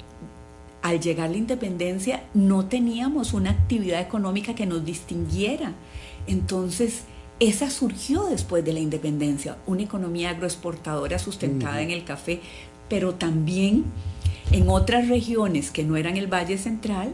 al 0.81 0.99
llegar 0.99 1.31
la 1.31 1.37
independencia 1.37 2.23
no 2.35 2.65
teníamos 2.65 3.33
una 3.33 3.49
actividad 3.49 3.99
económica 4.01 4.53
que 4.53 4.67
nos 4.67 4.85
distinguiera. 4.85 5.73
Entonces, 6.27 7.03
esa 7.39 7.69
surgió 7.69 8.25
después 8.25 8.63
de 8.63 8.73
la 8.73 8.79
independencia, 8.79 9.57
una 9.65 9.83
economía 9.83 10.29
agroexportadora 10.29 11.19
sustentada 11.19 11.81
en 11.81 11.91
el 11.91 12.03
café, 12.03 12.41
pero 12.89 13.15
también 13.15 13.85
en 14.51 14.69
otras 14.69 15.09
regiones 15.09 15.71
que 15.71 15.83
no 15.83 15.97
eran 15.97 16.17
el 16.17 16.27
Valle 16.27 16.57
Central, 16.57 17.13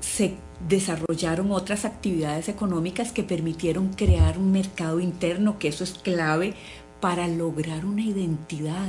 se 0.00 0.34
desarrollaron 0.68 1.52
otras 1.52 1.84
actividades 1.84 2.48
económicas 2.48 3.12
que 3.12 3.22
permitieron 3.22 3.92
crear 3.92 4.38
un 4.38 4.50
mercado 4.50 5.00
interno, 5.00 5.58
que 5.58 5.68
eso 5.68 5.84
es 5.84 5.92
clave 5.92 6.54
para 7.00 7.28
lograr 7.28 7.84
una 7.84 8.02
identidad, 8.02 8.88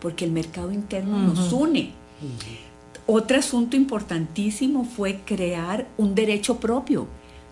porque 0.00 0.24
el 0.24 0.32
mercado 0.32 0.72
interno 0.72 1.18
nos 1.18 1.52
une. 1.52 1.92
Otro 3.06 3.38
asunto 3.38 3.76
importantísimo 3.76 4.84
fue 4.84 5.20
crear 5.24 5.86
un 5.96 6.14
derecho 6.14 6.58
propio, 6.58 7.06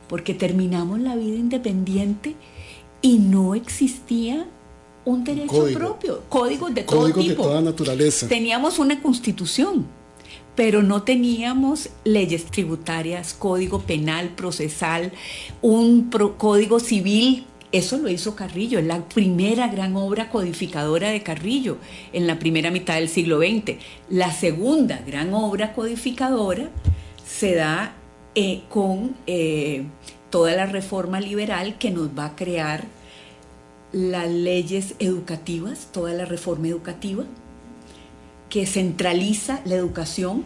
porque 0.08 0.34
terminamos 0.34 1.00
la 1.00 1.16
vida 1.16 1.36
independiente 1.36 2.34
y 3.02 3.18
no 3.18 3.54
existía 3.54 4.46
un 5.04 5.24
derecho 5.24 5.66
propio, 5.74 6.22
códigos 6.28 6.74
de 6.74 6.82
todo 6.82 7.12
tipo. 7.12 7.20
De 7.20 7.34
toda 7.34 7.60
naturaleza. 7.60 8.28
Teníamos 8.28 8.78
una 8.78 9.02
constitución, 9.02 9.86
pero 10.54 10.82
no 10.82 11.02
teníamos 11.02 11.90
leyes 12.04 12.46
tributarias, 12.46 13.34
código 13.34 13.80
penal, 13.80 14.30
procesal, 14.30 15.12
un 15.60 16.10
código 16.38 16.80
civil. 16.80 17.44
Eso 17.72 17.98
lo 17.98 18.08
hizo 18.08 18.36
Carrillo, 18.36 18.78
es 18.78 18.86
la 18.86 19.04
primera 19.08 19.66
gran 19.66 19.96
obra 19.96 20.30
codificadora 20.30 21.10
de 21.10 21.24
Carrillo 21.24 21.76
en 22.12 22.28
la 22.28 22.38
primera 22.38 22.70
mitad 22.70 22.94
del 22.94 23.08
siglo 23.08 23.38
XX. 23.40 23.78
La 24.08 24.32
segunda 24.32 25.02
gran 25.04 25.34
obra 25.34 25.74
codificadora 25.74 26.70
se 27.26 27.56
da 27.56 27.96
eh, 28.34 28.62
con 28.68 29.14
eh, 29.26 29.84
toda 30.30 30.56
la 30.56 30.66
reforma 30.66 31.20
liberal 31.20 31.78
que 31.78 31.90
nos 31.90 32.08
va 32.08 32.26
a 32.26 32.36
crear 32.36 32.84
las 33.92 34.28
leyes 34.28 34.96
educativas, 34.98 35.88
toda 35.92 36.12
la 36.12 36.24
reforma 36.24 36.66
educativa, 36.66 37.24
que 38.48 38.66
centraliza 38.66 39.60
la 39.64 39.76
educación, 39.76 40.44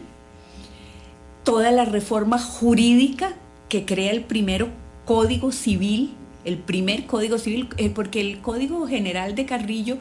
toda 1.43 1.71
la 1.71 1.85
reforma 1.85 2.37
jurídica 2.37 3.33
que 3.69 3.85
crea 3.85 4.11
el 4.11 4.23
primero 4.23 4.69
código 5.05 5.51
civil, 5.51 6.13
el 6.45 6.59
primer 6.59 7.07
código 7.07 7.39
civil, 7.39 7.69
eh, 7.77 7.89
porque 7.89 8.21
el 8.21 8.41
código 8.41 8.87
general 8.87 9.33
de 9.33 9.47
Carrillo 9.47 9.97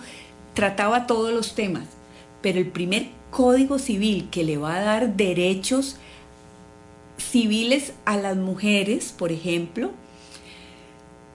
trataba 0.53 1.07
todos 1.07 1.33
los 1.33 1.55
temas, 1.55 1.85
pero 2.42 2.59
el 2.59 2.68
primer 2.68 3.09
código 3.31 3.79
civil 3.79 4.29
que 4.31 4.44
le 4.44 4.59
va 4.59 4.77
a 4.77 4.83
dar 4.83 5.16
derechos 5.16 5.96
civiles 7.18 7.92
a 8.04 8.16
las 8.16 8.37
mujeres, 8.37 9.14
por 9.16 9.33
ejemplo, 9.33 9.92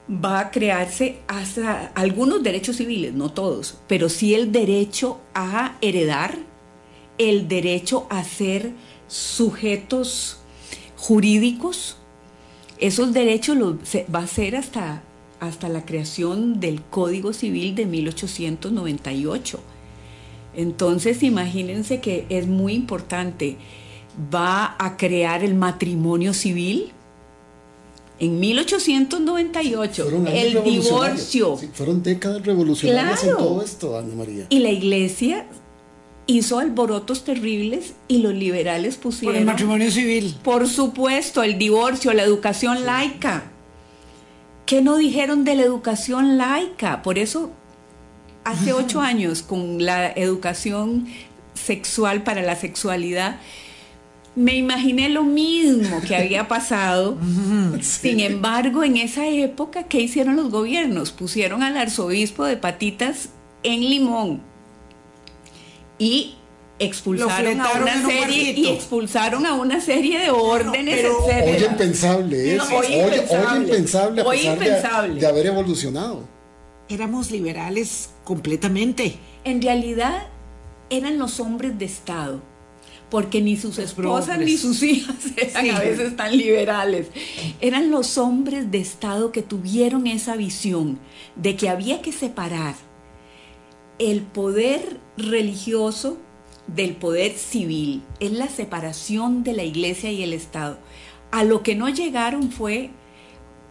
va 0.10 0.40
a 0.40 0.52
crearse 0.52 1.20
hasta 1.28 1.88
algunos 1.96 2.44
derechos 2.44 2.78
civiles, 2.78 3.14
no 3.14 3.32
todos, 3.32 3.78
pero 3.88 4.10
sí 4.10 4.34
el 4.34 4.52
derecho 4.52 5.20
a 5.34 5.78
heredar, 5.82 6.38
el 7.18 7.48
derecho 7.48 8.08
a 8.10 8.24
ser 8.24 8.72
sujetos 9.08 10.40
jurídicos. 10.98 11.98
Esos 12.80 13.14
derechos 13.14 13.56
los 13.56 13.76
va 14.14 14.20
a 14.20 14.28
ser 14.28 14.56
hasta, 14.56 15.04
hasta 15.40 15.70
la 15.70 15.86
creación 15.86 16.60
del 16.60 16.82
Código 16.82 17.34
Civil 17.34 17.76
de 17.76 17.86
1898. 17.86 19.60
Entonces 20.56 21.24
imagínense 21.24 22.02
que 22.02 22.26
es 22.30 22.48
muy 22.48 22.74
importante. 22.74 23.58
Va 24.34 24.76
a 24.78 24.98
crear 24.98 25.44
el 25.44 25.56
matrimonio 25.56 26.34
civil, 26.34 26.92
en 28.20 28.40
1898, 28.40 30.08
el 30.28 30.64
divorcio. 30.64 31.58
fueron 31.74 32.04
décadas 32.04 32.46
revolucionarias 32.46 33.24
en 33.24 33.32
todo 33.32 33.62
esto, 33.62 33.98
Ana 33.98 34.16
María. 34.16 34.46
Y 34.50 34.60
la 34.60 34.70
iglesia 34.70 35.46
hizo 36.28 36.60
alborotos 36.60 37.24
terribles 37.24 37.94
y 38.08 38.20
los 38.20 38.34
liberales 38.34 38.96
pusieron... 38.98 39.34
Por 39.34 39.40
el 39.40 39.46
matrimonio 39.46 39.92
civil. 39.92 40.36
Por 40.44 40.68
supuesto, 40.70 41.44
el 41.44 41.58
divorcio, 41.58 42.14
la 42.14 42.24
educación 42.24 42.86
laica. 42.86 43.44
¿Qué 44.66 44.82
no 44.82 44.96
dijeron 44.98 45.44
de 45.44 45.56
la 45.56 45.64
educación 45.64 46.38
laica? 46.38 47.02
Por 47.02 47.18
eso, 47.18 47.52
hace 48.44 48.74
ocho 48.74 49.02
años, 49.02 49.42
con 49.42 49.84
la 49.84 50.12
educación 50.12 51.08
sexual 51.56 52.24
para 52.24 52.42
la 52.42 52.56
sexualidad, 52.56 53.40
me 54.36 54.56
imaginé 54.56 55.10
lo 55.10 55.24
mismo 55.24 56.02
que 56.02 56.16
había 56.16 56.48
pasado. 56.48 57.18
Sin 57.82 58.20
embargo, 58.20 58.84
en 58.84 58.98
esa 58.98 59.28
época, 59.28 59.84
¿qué 59.84 60.02
hicieron 60.02 60.36
los 60.36 60.50
gobiernos? 60.50 61.12
Pusieron 61.12 61.64
al 61.64 61.78
arzobispo 61.78 62.46
de 62.46 62.58
Patitas 62.58 63.30
en 63.64 63.82
Limón 63.82 64.42
y 65.98 66.36
expulsaron 66.80 67.62
a 67.62 67.72
una 67.72 68.06
serie 68.06 68.52
y 68.54 68.68
expulsaron 68.68 69.46
a 69.46 69.54
una 69.54 69.80
serie 69.80 70.20
de 70.20 70.32
órdenes 70.32 71.06
hoy 71.06 71.64
impensable 71.64 72.56
eso. 72.56 72.76
hoy, 72.76 72.86
impensable, 73.56 74.22
a 74.22 74.26
pesar 74.58 75.10
De, 75.10 75.20
de, 75.20 75.28
haber 75.28 75.46
evolucionado. 75.46 76.28
Éramos 76.90 77.32
liberales 77.32 78.10
completamente. 78.24 79.18
En 79.46 79.62
realidad 79.62 80.28
eran 80.90 81.20
los 81.20 81.40
hombres 81.40 81.78
de 81.78 81.86
estado 81.86 82.42
porque 83.14 83.42
ni 83.42 83.58
sus 83.58 83.78
esposas 83.78 84.40
ni 84.40 84.58
sus 84.58 84.82
hijas 84.82 85.16
eran 85.38 85.70
a 85.70 85.80
veces 85.82 86.16
tan 86.16 86.36
liberales. 86.36 87.10
Eran 87.62 87.92
los 87.92 88.18
hombres 88.18 88.72
de 88.72 88.80
Estado 88.80 89.32
que 89.32 89.44
tuvieron 89.44 90.08
esa 90.08 90.36
visión 90.36 90.98
de 91.36 91.56
que 91.56 91.70
había 91.70 92.02
que 92.02 92.12
separar 92.12 92.74
el 94.00 94.22
poder 94.22 95.00
religioso 95.16 96.18
del 96.66 96.96
poder 96.96 97.34
civil. 97.34 98.02
Es 98.20 98.32
la 98.32 98.48
separación 98.48 99.44
de 99.44 99.54
la 99.54 99.64
iglesia 99.64 100.12
y 100.12 100.24
el 100.24 100.34
Estado. 100.34 100.80
A 101.30 101.44
lo 101.44 101.62
que 101.62 101.76
no 101.76 101.90
llegaron 101.90 102.52
fue 102.52 102.90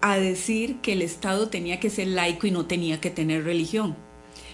a 0.02 0.18
decir 0.18 0.76
que 0.83 0.92
el 0.92 1.02
Estado 1.02 1.48
tenía 1.48 1.81
que 1.81 1.90
ser 1.90 2.07
laico 2.07 2.46
y 2.46 2.52
no 2.52 2.66
tenía 2.66 3.00
que 3.00 3.11
tener 3.11 3.42
religión 3.42 3.96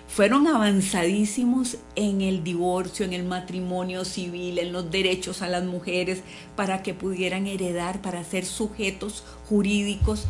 fueron 0.09 0.47
avanzadísimos 0.47 1.77
en 1.95 2.23
el 2.23 2.43
divorcio, 2.43 3.05
en 3.05 3.13
el 3.13 3.25
matrimonio 3.25 4.05
civil, 4.05 4.59
en 4.59 4.73
los 4.73 4.91
derechos 4.91 5.43
a 5.43 5.49
las 5.49 5.65
mujeres 5.65 6.23
para 6.57 6.83
que 6.83 6.95
pudieran 6.95 7.47
heredar, 7.47 8.01
para 8.01 8.25
ser 8.25 8.45
sujetos 8.45 9.23
jurídicos, 9.49 10.25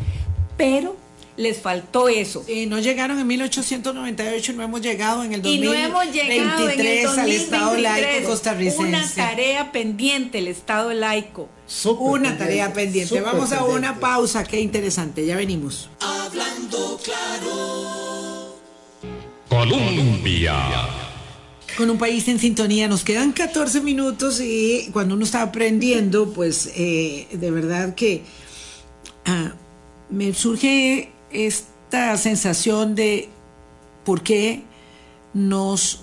pero 0.56 0.96
les 1.38 1.58
faltó 1.58 2.08
eso. 2.08 2.44
Y 2.48 2.66
no 2.66 2.80
llegaron 2.80 3.18
en 3.18 3.26
1898, 3.26 4.52
no 4.54 4.62
hemos 4.64 4.80
llegado 4.82 5.22
en 5.22 5.34
el 5.34 5.42
2023 5.42 5.54
y 5.54 5.60
no 5.60 5.72
hemos 5.72 6.12
llegado 6.12 6.70
en 6.70 6.80
el 6.80 7.06
al 7.06 7.30
Estado 7.30 7.76
laico 7.78 8.28
costarricense. 8.28 8.82
Una 8.82 9.08
tarea 9.14 9.72
pendiente, 9.72 10.38
el 10.38 10.48
Estado 10.48 10.92
laico. 10.92 11.48
una 12.00 12.36
tarea 12.36 12.72
pendiente. 12.72 13.20
Vamos 13.20 13.52
a 13.52 13.64
una 13.64 14.00
pausa, 14.00 14.42
qué 14.44 14.60
interesante, 14.60 15.24
ya 15.24 15.36
venimos. 15.36 15.88
Hablando 16.00 17.00
claro. 17.02 17.57
Colombia. 19.68 20.54
Con 21.76 21.90
un 21.90 21.98
país 21.98 22.26
en 22.28 22.38
sintonía, 22.38 22.88
nos 22.88 23.04
quedan 23.04 23.33
14 23.33 23.81
minutos 23.83 24.40
y 24.40 24.88
cuando 24.92 25.14
uno 25.14 25.24
está 25.24 25.42
aprendiendo, 25.42 26.33
pues 26.33 26.72
eh, 26.74 27.28
de 27.31 27.50
verdad 27.50 27.94
que 27.94 28.24
ah, 29.26 29.52
me 30.11 30.33
surge 30.35 31.12
esta 31.31 32.16
sensación 32.16 32.94
de 32.94 33.28
por 34.04 34.22
qué 34.22 34.62
nos 35.35 36.00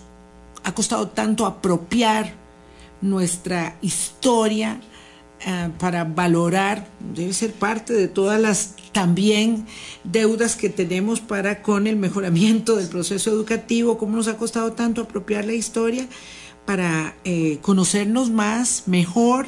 ha 0.63 0.73
costado 0.73 1.09
tanto 1.09 1.45
apropiar 1.45 2.33
nuestra 3.01 3.77
historia, 3.81 4.79
eh, 5.47 5.69
para 5.77 6.05
valorar, 6.05 6.87
debe 7.13 7.31
ser 7.31 7.53
parte 7.53 7.93
de 7.93 8.07
todas 8.07 8.41
las 8.41 8.75
también 8.91 9.67
deudas 10.03 10.55
que 10.55 10.69
tenemos 10.69 11.19
para 11.19 11.61
con 11.61 11.85
el 11.85 11.97
mejoramiento 11.97 12.77
del 12.77 12.87
proceso 12.87 13.29
educativo, 13.29 13.99
cómo 13.99 14.15
nos 14.15 14.27
ha 14.27 14.37
costado 14.37 14.73
tanto 14.73 15.01
apropiar 15.01 15.45
la 15.45 15.53
historia 15.53 16.07
para 16.65 17.15
eh, 17.25 17.59
conocernos 17.61 18.31
más, 18.31 18.87
mejor, 18.87 19.45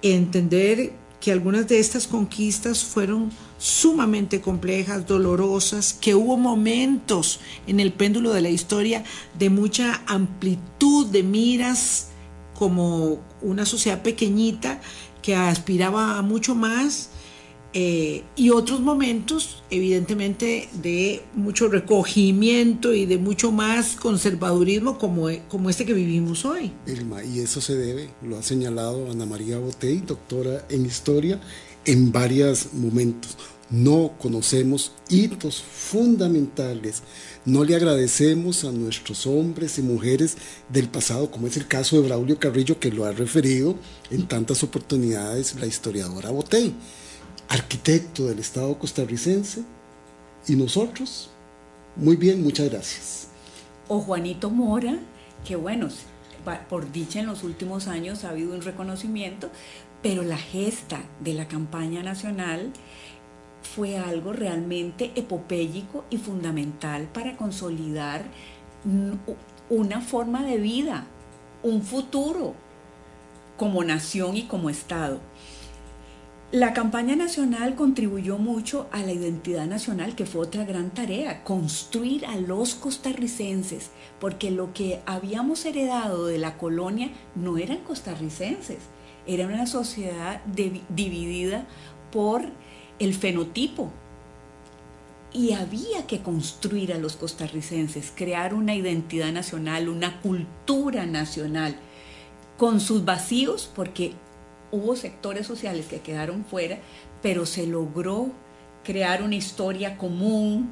entender 0.00 0.94
que 1.20 1.32
algunas 1.32 1.68
de 1.68 1.80
estas 1.80 2.06
conquistas 2.06 2.82
fueron 2.82 3.30
sumamente 3.58 4.40
complejas, 4.40 5.06
dolorosas, 5.06 5.92
que 5.92 6.14
hubo 6.14 6.38
momentos 6.38 7.40
en 7.66 7.78
el 7.78 7.92
péndulo 7.92 8.32
de 8.32 8.40
la 8.40 8.48
historia 8.48 9.04
de 9.38 9.50
mucha 9.50 10.02
amplitud 10.06 11.08
de 11.08 11.22
miras 11.22 12.06
como 12.54 13.18
una 13.42 13.64
sociedad 13.64 14.02
pequeñita 14.02 14.80
que 15.22 15.34
aspiraba 15.34 16.18
a 16.18 16.22
mucho 16.22 16.54
más 16.54 17.10
eh, 17.72 18.24
y 18.34 18.50
otros 18.50 18.80
momentos, 18.80 19.62
evidentemente, 19.70 20.68
de 20.82 21.22
mucho 21.34 21.68
recogimiento 21.68 22.92
y 22.92 23.06
de 23.06 23.16
mucho 23.16 23.52
más 23.52 23.94
conservadurismo 23.94 24.98
como, 24.98 25.28
como 25.48 25.70
este 25.70 25.86
que 25.86 25.92
vivimos 25.92 26.44
hoy. 26.44 26.72
y 27.32 27.38
eso 27.38 27.60
se 27.60 27.76
debe, 27.76 28.10
lo 28.22 28.38
ha 28.38 28.42
señalado 28.42 29.08
Ana 29.10 29.24
María 29.24 29.58
Botey, 29.58 29.98
doctora 29.98 30.66
en 30.68 30.84
historia, 30.84 31.40
en 31.84 32.10
varios 32.10 32.74
momentos. 32.74 33.36
No 33.70 34.12
conocemos 34.18 34.92
hitos 35.08 35.62
fundamentales 35.62 37.02
no 37.46 37.64
le 37.64 37.74
agradecemos 37.74 38.64
a 38.64 38.70
nuestros 38.70 39.26
hombres 39.26 39.78
y 39.78 39.82
mujeres 39.82 40.36
del 40.68 40.90
pasado, 40.90 41.30
como 41.30 41.46
es 41.46 41.56
el 41.56 41.66
caso 41.66 41.96
de 41.96 42.06
Braulio 42.06 42.38
Carrillo, 42.38 42.78
que 42.78 42.92
lo 42.92 43.06
ha 43.06 43.12
referido 43.12 43.76
en 44.10 44.28
tantas 44.28 44.62
oportunidades 44.62 45.58
la 45.58 45.64
historiadora 45.64 46.28
Botey, 46.28 46.74
arquitecto 47.48 48.26
del 48.26 48.40
Estado 48.40 48.78
costarricense, 48.78 49.62
y 50.46 50.54
nosotros. 50.54 51.30
Muy 51.96 52.16
bien, 52.16 52.42
muchas 52.42 52.68
gracias. 52.68 53.28
O 53.88 54.00
Juanito 54.00 54.50
Mora, 54.50 54.98
que 55.46 55.56
bueno, 55.56 55.88
por 56.68 56.92
dicha 56.92 57.20
en 57.20 57.26
los 57.26 57.42
últimos 57.42 57.88
años 57.88 58.24
ha 58.24 58.30
habido 58.30 58.52
un 58.52 58.60
reconocimiento, 58.60 59.50
pero 60.02 60.22
la 60.22 60.38
gesta 60.38 61.02
de 61.20 61.32
la 61.32 61.48
campaña 61.48 62.02
nacional 62.02 62.70
fue 63.74 63.98
algo 63.98 64.32
realmente 64.32 65.12
epopélico 65.14 66.04
y 66.10 66.16
fundamental 66.16 67.08
para 67.12 67.36
consolidar 67.36 68.24
una 69.68 70.00
forma 70.00 70.42
de 70.42 70.56
vida, 70.56 71.06
un 71.62 71.82
futuro, 71.82 72.54
como 73.56 73.84
nación 73.84 74.36
y 74.36 74.44
como 74.44 74.70
Estado. 74.70 75.20
La 76.50 76.72
campaña 76.72 77.14
nacional 77.14 77.76
contribuyó 77.76 78.36
mucho 78.36 78.88
a 78.90 79.02
la 79.02 79.12
identidad 79.12 79.66
nacional, 79.66 80.16
que 80.16 80.26
fue 80.26 80.40
otra 80.40 80.64
gran 80.64 80.90
tarea, 80.90 81.44
construir 81.44 82.26
a 82.26 82.34
los 82.36 82.74
costarricenses, 82.74 83.90
porque 84.18 84.50
lo 84.50 84.72
que 84.72 85.00
habíamos 85.06 85.64
heredado 85.64 86.26
de 86.26 86.38
la 86.38 86.58
colonia 86.58 87.10
no 87.36 87.56
eran 87.56 87.78
costarricenses, 87.78 88.78
era 89.28 89.46
una 89.46 89.68
sociedad 89.68 90.42
dividida 90.46 91.66
por 92.10 92.42
el 93.00 93.14
fenotipo. 93.14 93.90
Y 95.32 95.52
había 95.52 96.06
que 96.06 96.20
construir 96.20 96.92
a 96.92 96.98
los 96.98 97.16
costarricenses, 97.16 98.12
crear 98.14 98.54
una 98.54 98.74
identidad 98.74 99.32
nacional, 99.32 99.88
una 99.88 100.20
cultura 100.20 101.06
nacional, 101.06 101.76
con 102.58 102.80
sus 102.80 103.04
vacíos, 103.04 103.70
porque 103.74 104.12
hubo 104.70 104.96
sectores 104.96 105.46
sociales 105.46 105.86
que 105.86 106.00
quedaron 106.00 106.44
fuera, 106.44 106.78
pero 107.22 107.46
se 107.46 107.66
logró 107.66 108.28
crear 108.84 109.22
una 109.22 109.36
historia 109.36 109.96
común, 109.96 110.68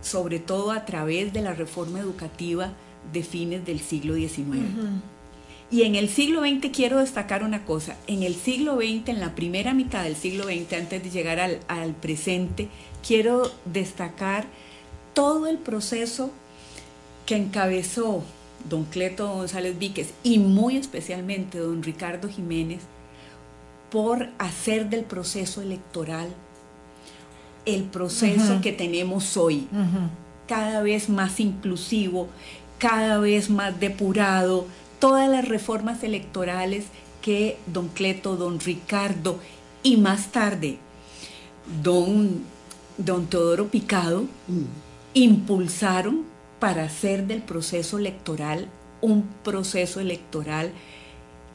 sobre 0.00 0.38
todo 0.38 0.70
a 0.70 0.84
través 0.84 1.32
de 1.32 1.42
la 1.42 1.54
reforma 1.54 1.98
educativa 1.98 2.72
de 3.12 3.22
fines 3.22 3.64
del 3.64 3.80
siglo 3.80 4.14
XIX. 4.14 4.58
Y 5.70 5.82
en 5.82 5.96
el 5.96 6.08
siglo 6.08 6.40
XX 6.40 6.70
quiero 6.72 6.98
destacar 6.98 7.42
una 7.42 7.64
cosa, 7.64 7.96
en 8.06 8.22
el 8.22 8.34
siglo 8.34 8.76
XX, 8.76 9.08
en 9.08 9.20
la 9.20 9.34
primera 9.34 9.74
mitad 9.74 10.04
del 10.04 10.16
siglo 10.16 10.44
XX, 10.44 10.72
antes 10.72 11.02
de 11.02 11.10
llegar 11.10 11.40
al, 11.40 11.60
al 11.68 11.92
presente, 11.92 12.68
quiero 13.06 13.50
destacar 13.66 14.46
todo 15.12 15.46
el 15.46 15.58
proceso 15.58 16.30
que 17.26 17.36
encabezó 17.36 18.22
don 18.68 18.84
Cleto 18.84 19.28
González 19.28 19.78
Víquez 19.78 20.14
y 20.22 20.38
muy 20.38 20.76
especialmente 20.76 21.58
don 21.58 21.82
Ricardo 21.82 22.28
Jiménez 22.28 22.80
por 23.90 24.28
hacer 24.38 24.88
del 24.88 25.04
proceso 25.04 25.62
electoral 25.62 26.28
el 27.64 27.84
proceso 27.84 28.60
que 28.62 28.72
tenemos 28.72 29.36
hoy, 29.36 29.68
cada 30.46 30.80
vez 30.82 31.10
más 31.10 31.38
inclusivo, 31.38 32.28
cada 32.78 33.18
vez 33.18 33.50
más 33.50 33.78
depurado, 33.78 34.66
todas 34.98 35.28
las 35.28 35.46
reformas 35.46 36.02
electorales 36.02 36.86
que 37.22 37.58
don 37.66 37.88
Cleto, 37.88 38.36
don 38.36 38.60
Ricardo 38.60 39.38
y 39.82 39.96
más 39.96 40.32
tarde 40.32 40.78
don, 41.82 42.40
don 42.96 43.26
Teodoro 43.26 43.68
Picado 43.68 44.22
mm. 44.22 44.64
impulsaron 45.14 46.24
para 46.58 46.84
hacer 46.84 47.26
del 47.26 47.42
proceso 47.42 47.98
electoral 47.98 48.68
un 49.00 49.22
proceso 49.44 50.00
electoral 50.00 50.72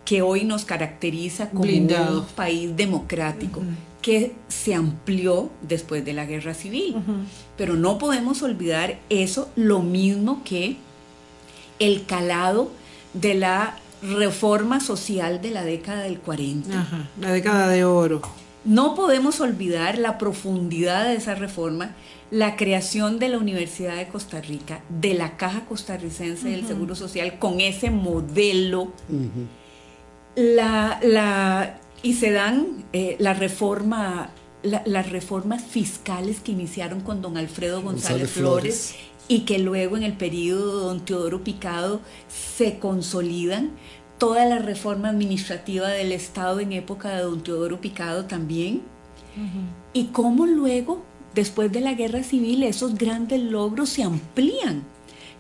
que 0.05 0.21
hoy 0.21 0.43
nos 0.43 0.65
caracteriza 0.65 1.49
como 1.49 1.71
un 1.71 2.25
país 2.35 2.75
democrático, 2.75 3.61
que 4.01 4.33
se 4.49 4.73
amplió 4.73 5.49
después 5.61 6.03
de 6.03 6.11
la 6.11 6.25
guerra 6.25 6.53
civil. 6.53 6.95
Pero 7.57 7.75
no 7.75 7.97
podemos 7.97 8.41
olvidar 8.41 8.99
eso, 9.09 9.49
lo 9.55 9.79
mismo 9.79 10.41
que 10.43 10.75
el 11.79 12.05
calado 12.05 12.71
de 13.13 13.33
la 13.35 13.77
reforma 14.01 14.79
social 14.79 15.41
de 15.41 15.51
la 15.51 15.63
década 15.63 16.03
del 16.03 16.19
40. 16.19 17.07
la 17.19 17.31
década 17.31 17.67
de 17.69 17.85
oro. 17.85 18.21
No 18.65 18.95
podemos 18.95 19.41
olvidar 19.41 19.97
la 19.97 20.17
profundidad 20.17 21.05
de 21.05 21.15
esa 21.15 21.35
reforma, 21.35 21.95
la 22.31 22.55
creación 22.55 23.19
de 23.19 23.29
la 23.29 23.37
Universidad 23.37 23.97
de 23.97 24.07
Costa 24.07 24.39
Rica, 24.39 24.81
de 24.87 25.13
la 25.13 25.35
Caja 25.35 25.65
Costarricense 25.65 26.49
del 26.49 26.65
Seguro 26.65 26.95
Social, 26.95 27.39
con 27.39 27.59
ese 27.59 27.89
modelo 27.89 28.93
la, 30.35 30.99
la, 31.03 31.79
y 32.01 32.13
se 32.13 32.31
dan 32.31 32.85
eh, 32.93 33.17
la 33.19 33.33
reforma, 33.33 34.31
las 34.63 35.09
reformas 35.09 35.63
fiscales 35.63 36.39
que 36.39 36.53
iniciaron 36.53 37.01
con 37.01 37.21
don 37.21 37.37
Alfredo 37.37 37.81
González, 37.81 38.31
Flores, 38.31 38.95
y 39.27 39.41
que 39.41 39.59
luego 39.59 39.97
en 39.97 40.03
el 40.03 40.13
periodo 40.13 40.79
de 40.79 40.85
don 40.85 41.05
Teodoro 41.05 41.43
Picado 41.43 42.01
se 42.27 42.79
consolidan. 42.79 43.71
Toda 44.17 44.45
la 44.45 44.59
reforma 44.59 45.09
administrativa 45.09 45.89
del 45.89 46.11
Estado 46.11 46.59
en 46.59 46.71
época 46.71 47.09
de 47.09 47.23
don 47.23 47.43
Teodoro 47.43 47.81
Picado 47.81 48.25
también. 48.25 48.81
Y 49.93 50.05
cómo 50.05 50.45
luego, 50.45 51.03
después 51.33 51.71
de 51.71 51.81
la 51.81 51.93
guerra 51.93 52.23
civil, 52.23 52.63
esos 52.63 52.95
grandes 52.95 53.41
logros 53.41 53.89
se 53.89 54.03
amplían 54.03 54.83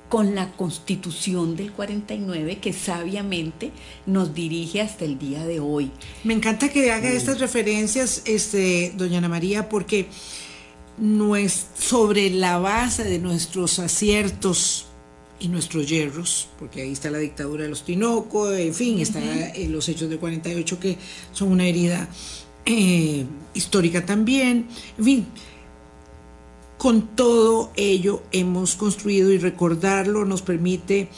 con 0.09 0.35
la 0.35 0.51
constitución 0.51 1.55
del 1.55 1.71
49 1.71 2.59
que 2.59 2.71
sabiamente 2.71 3.71
nos 4.05 4.35
dirige 4.35 4.79
hasta 4.81 5.05
el 5.05 5.17
día 5.17 5.43
de 5.43 5.59
hoy. 5.59 5.89
Me 6.23 6.35
encanta 6.35 6.69
que 6.69 6.91
haga 6.91 7.09
estas 7.09 7.39
referencias, 7.39 8.21
este, 8.25 8.93
doña 8.95 9.17
Ana 9.17 9.29
María, 9.29 9.69
porque 9.69 10.07
sobre 11.75 12.29
la 12.29 12.59
base 12.59 13.03
de 13.03 13.19
nuestros 13.19 13.79
aciertos 13.79 14.85
y 15.39 15.47
nuestros 15.47 15.89
hierros, 15.89 16.47
porque 16.59 16.81
ahí 16.81 16.91
está 16.91 17.09
la 17.09 17.17
dictadura 17.17 17.63
de 17.63 17.69
los 17.69 17.83
Tinoco, 17.83 18.51
en 18.53 18.73
fin, 18.73 18.99
están 18.99 19.23
eh, 19.23 19.67
los 19.69 19.89
hechos 19.89 20.09
del 20.09 20.19
48 20.19 20.79
que 20.79 20.97
son 21.33 21.51
una 21.51 21.65
herida 21.65 22.07
eh, 22.65 23.25
histórica 23.53 24.05
también, 24.05 24.67
en 24.97 25.03
fin, 25.03 25.25
con 26.77 27.15
todo 27.15 27.71
ello 27.75 28.23
hemos 28.31 28.75
construido 28.75 29.31
y 29.31 29.37
recordarlo 29.37 30.25
nos 30.25 30.41
permite 30.41 31.09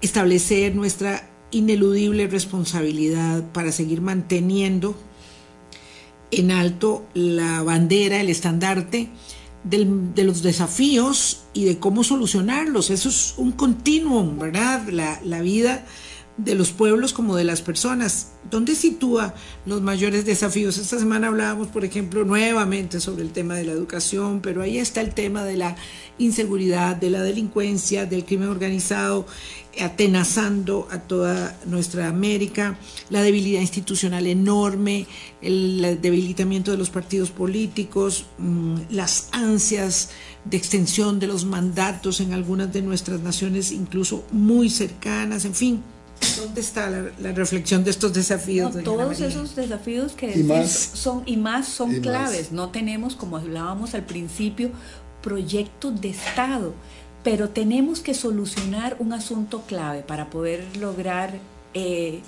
establecer 0.00 0.74
nuestra 0.74 1.30
ineludible 1.50 2.26
responsabilidad 2.26 3.44
para 3.52 3.72
seguir 3.72 4.00
manteniendo 4.00 4.94
en 6.30 6.50
alto 6.50 7.06
la 7.14 7.62
bandera, 7.62 8.20
el 8.20 8.28
estandarte 8.28 9.10
de 9.64 10.24
los 10.24 10.42
desafíos 10.42 11.42
y 11.52 11.64
de 11.64 11.78
cómo 11.78 12.02
solucionarlos. 12.02 12.90
Eso 12.90 13.08
es 13.08 13.34
un 13.36 13.52
continuum, 13.52 14.38
¿verdad? 14.38 14.88
La, 14.88 15.20
la 15.22 15.42
vida 15.42 15.84
de 16.44 16.54
los 16.54 16.70
pueblos 16.72 17.12
como 17.12 17.36
de 17.36 17.44
las 17.44 17.60
personas. 17.60 18.32
¿Dónde 18.50 18.74
sitúa 18.74 19.34
los 19.66 19.82
mayores 19.82 20.24
desafíos? 20.24 20.78
Esta 20.78 20.98
semana 20.98 21.28
hablábamos, 21.28 21.68
por 21.68 21.84
ejemplo, 21.84 22.24
nuevamente 22.24 23.00
sobre 23.00 23.22
el 23.22 23.30
tema 23.30 23.54
de 23.54 23.64
la 23.64 23.72
educación, 23.72 24.40
pero 24.40 24.62
ahí 24.62 24.78
está 24.78 25.02
el 25.02 25.12
tema 25.12 25.44
de 25.44 25.58
la 25.58 25.76
inseguridad, 26.18 26.96
de 26.96 27.10
la 27.10 27.22
delincuencia, 27.22 28.06
del 28.06 28.24
crimen 28.24 28.48
organizado, 28.48 29.26
atenazando 29.80 30.88
a 30.90 30.98
toda 30.98 31.58
nuestra 31.66 32.08
América, 32.08 32.78
la 33.08 33.22
debilidad 33.22 33.60
institucional 33.60 34.26
enorme, 34.26 35.06
el 35.42 35.98
debilitamiento 36.00 36.70
de 36.70 36.76
los 36.76 36.90
partidos 36.90 37.30
políticos, 37.30 38.26
mm, 38.38 38.76
las 38.90 39.28
ansias 39.32 40.10
de 40.44 40.56
extensión 40.56 41.20
de 41.20 41.26
los 41.26 41.44
mandatos 41.44 42.20
en 42.20 42.32
algunas 42.32 42.72
de 42.72 42.82
nuestras 42.82 43.20
naciones, 43.20 43.70
incluso 43.70 44.24
muy 44.32 44.70
cercanas, 44.70 45.44
en 45.44 45.54
fin 45.54 45.82
¿Dónde 46.36 46.60
está 46.60 46.90
la, 46.90 47.32
reflexión 47.32 47.84
de 47.84 47.90
estos 47.90 48.12
desafíos? 48.12 48.74
todos 48.84 49.20
esos 49.20 49.56
desafíos 49.56 50.12
que 50.12 50.44
son 50.68 51.22
y 51.26 51.36
más 51.36 51.68
son 51.68 52.00
claves. 52.00 52.52
No 52.52 52.70
tenemos, 52.70 53.14
como 53.14 53.36
hablábamos 53.36 53.94
al 53.94 54.04
principio, 54.04 54.70
proyectos 55.22 56.00
de 56.00 56.10
Estado, 56.10 56.74
pero 57.22 57.50
tenemos 57.50 58.00
que 58.00 58.14
solucionar 58.14 58.96
un 58.98 59.12
asunto 59.12 59.62
clave 59.66 60.02
para 60.02 60.30
poder 60.30 60.64
lograr 60.78 61.34
eh, 61.74 62.20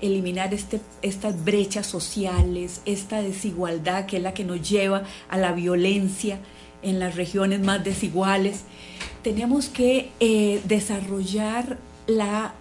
eliminar 0.00 0.52
este, 0.52 0.80
estas 1.02 1.44
brechas 1.44 1.86
sociales, 1.86 2.82
esta 2.84 3.22
desigualdad 3.22 4.06
que 4.06 4.18
es 4.18 4.22
la 4.22 4.34
que 4.34 4.44
nos 4.44 4.68
lleva 4.68 5.04
a 5.28 5.38
la 5.38 5.52
violencia 5.52 6.38
en 6.82 6.98
las 6.98 7.14
regiones 7.14 7.60
más 7.60 7.82
desiguales. 7.82 8.64
Tenemos 9.22 9.68
que 9.68 10.10
eh, 10.20 10.60
desarrollar 10.66 11.78
la 12.06 12.54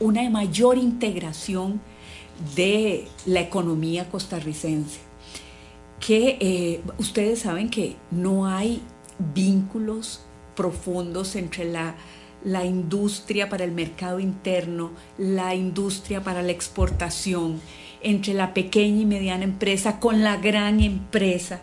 una 0.00 0.28
mayor 0.30 0.78
integración 0.78 1.78
de 2.56 3.06
la 3.26 3.40
economía 3.40 4.08
costarricense. 4.08 5.00
Que 6.00 6.38
eh, 6.40 6.82
ustedes 6.98 7.40
saben 7.40 7.70
que 7.70 7.96
no 8.10 8.46
hay 8.46 8.82
vínculos 9.34 10.20
profundos 10.54 11.36
entre 11.36 11.64
la, 11.64 11.94
la 12.44 12.64
industria 12.64 13.48
para 13.48 13.64
el 13.64 13.72
mercado 13.72 14.20
interno, 14.20 14.92
la 15.18 15.54
industria 15.54 16.22
para 16.22 16.42
la 16.42 16.52
exportación, 16.52 17.60
entre 18.02 18.34
la 18.34 18.54
pequeña 18.54 19.02
y 19.02 19.06
mediana 19.06 19.44
empresa 19.44 19.98
con 19.98 20.22
la 20.22 20.36
gran 20.36 20.80
empresa 20.80 21.60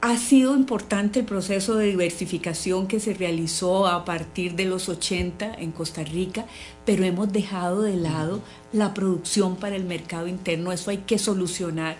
ha 0.00 0.16
sido 0.16 0.54
importante 0.54 1.20
el 1.20 1.26
proceso 1.26 1.74
de 1.74 1.86
diversificación 1.86 2.86
que 2.86 3.00
se 3.00 3.14
realizó 3.14 3.88
a 3.88 4.04
partir 4.04 4.54
de 4.54 4.64
los 4.64 4.88
80 4.88 5.54
en 5.58 5.72
Costa 5.72 6.04
Rica, 6.04 6.46
pero 6.84 7.04
hemos 7.04 7.32
dejado 7.32 7.82
de 7.82 7.96
lado 7.96 8.40
la 8.72 8.94
producción 8.94 9.56
para 9.56 9.74
el 9.74 9.84
mercado 9.84 10.28
interno. 10.28 10.70
Eso 10.70 10.90
hay 10.90 10.98
que 10.98 11.18
solucionar. 11.18 11.96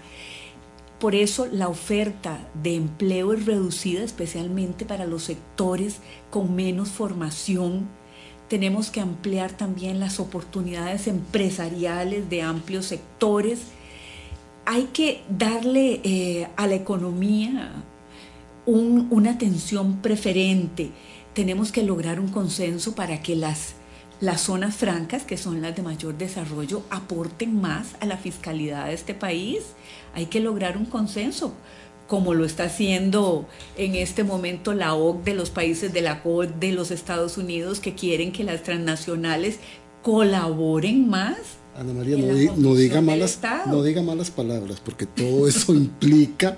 Por 1.01 1.15
eso 1.15 1.47
la 1.47 1.69
oferta 1.69 2.49
de 2.63 2.75
empleo 2.75 3.33
es 3.33 3.47
reducida 3.47 4.03
especialmente 4.03 4.85
para 4.85 5.07
los 5.07 5.23
sectores 5.25 5.99
con 6.31 6.57
menos 6.57 6.89
formación, 6.89 7.89
tenemos 8.49 8.91
que 8.91 9.01
ampliar 9.01 9.53
también 9.53 10.01
las 10.01 10.19
oportunidades 10.21 11.07
empresariales 11.07 12.31
de 12.31 12.43
amplios 12.43 12.87
sectores. 12.87 13.61
Hay 14.65 14.85
que 14.85 15.23
darle 15.29 16.01
eh, 16.03 16.49
a 16.57 16.67
la 16.67 16.75
economía 16.75 17.73
una 18.65 19.31
atención 19.31 20.01
preferente. 20.01 20.91
Tenemos 21.35 21.73
que 21.73 21.83
lograr 21.83 22.21
un 22.21 22.29
consenso 22.29 22.95
para 22.95 23.23
que 23.23 23.37
las, 23.37 23.75
las 24.21 24.41
zonas 24.43 24.77
francas, 24.77 25.23
que 25.23 25.37
son 25.37 25.63
las 25.63 25.77
de 25.77 25.83
mayor 25.83 26.19
desarrollo, 26.19 26.83
aporten 26.91 27.61
más 27.61 27.89
a 28.01 28.07
la 28.07 28.17
fiscalidad 28.17 28.87
de 28.87 28.95
este 28.95 29.15
país. 29.15 29.61
Hay 30.15 30.27
que 30.27 30.41
lograr 30.41 30.77
un 30.77 30.87
consenso 30.87 31.55
como 32.09 32.33
lo 32.33 32.45
está 32.45 32.65
haciendo 32.65 33.47
en 33.77 33.95
este 33.95 34.25
momento 34.25 34.73
la 34.73 34.95
OC 34.95 35.25
de 35.25 35.35
los 35.35 35.51
países 35.51 35.93
de 35.93 36.01
la 36.01 36.23
COD 36.23 36.49
de 36.49 36.73
los 36.73 36.91
Estados 36.91 37.37
Unidos 37.37 37.81
que 37.81 37.95
quieren 37.95 38.33
que 38.33 38.45
las 38.45 38.63
transnacionales 38.63 39.59
colaboren 40.03 41.09
más. 41.09 41.37
Ana 41.77 41.93
María, 41.93 42.17
no, 42.57 42.75
diga 42.75 43.03
malas, 43.03 43.39
no 43.67 43.83
diga 43.83 44.03
malas 44.03 44.31
palabras, 44.31 44.81
porque 44.81 45.07
todo 45.07 45.47
eso 45.47 45.75
implica 45.75 46.57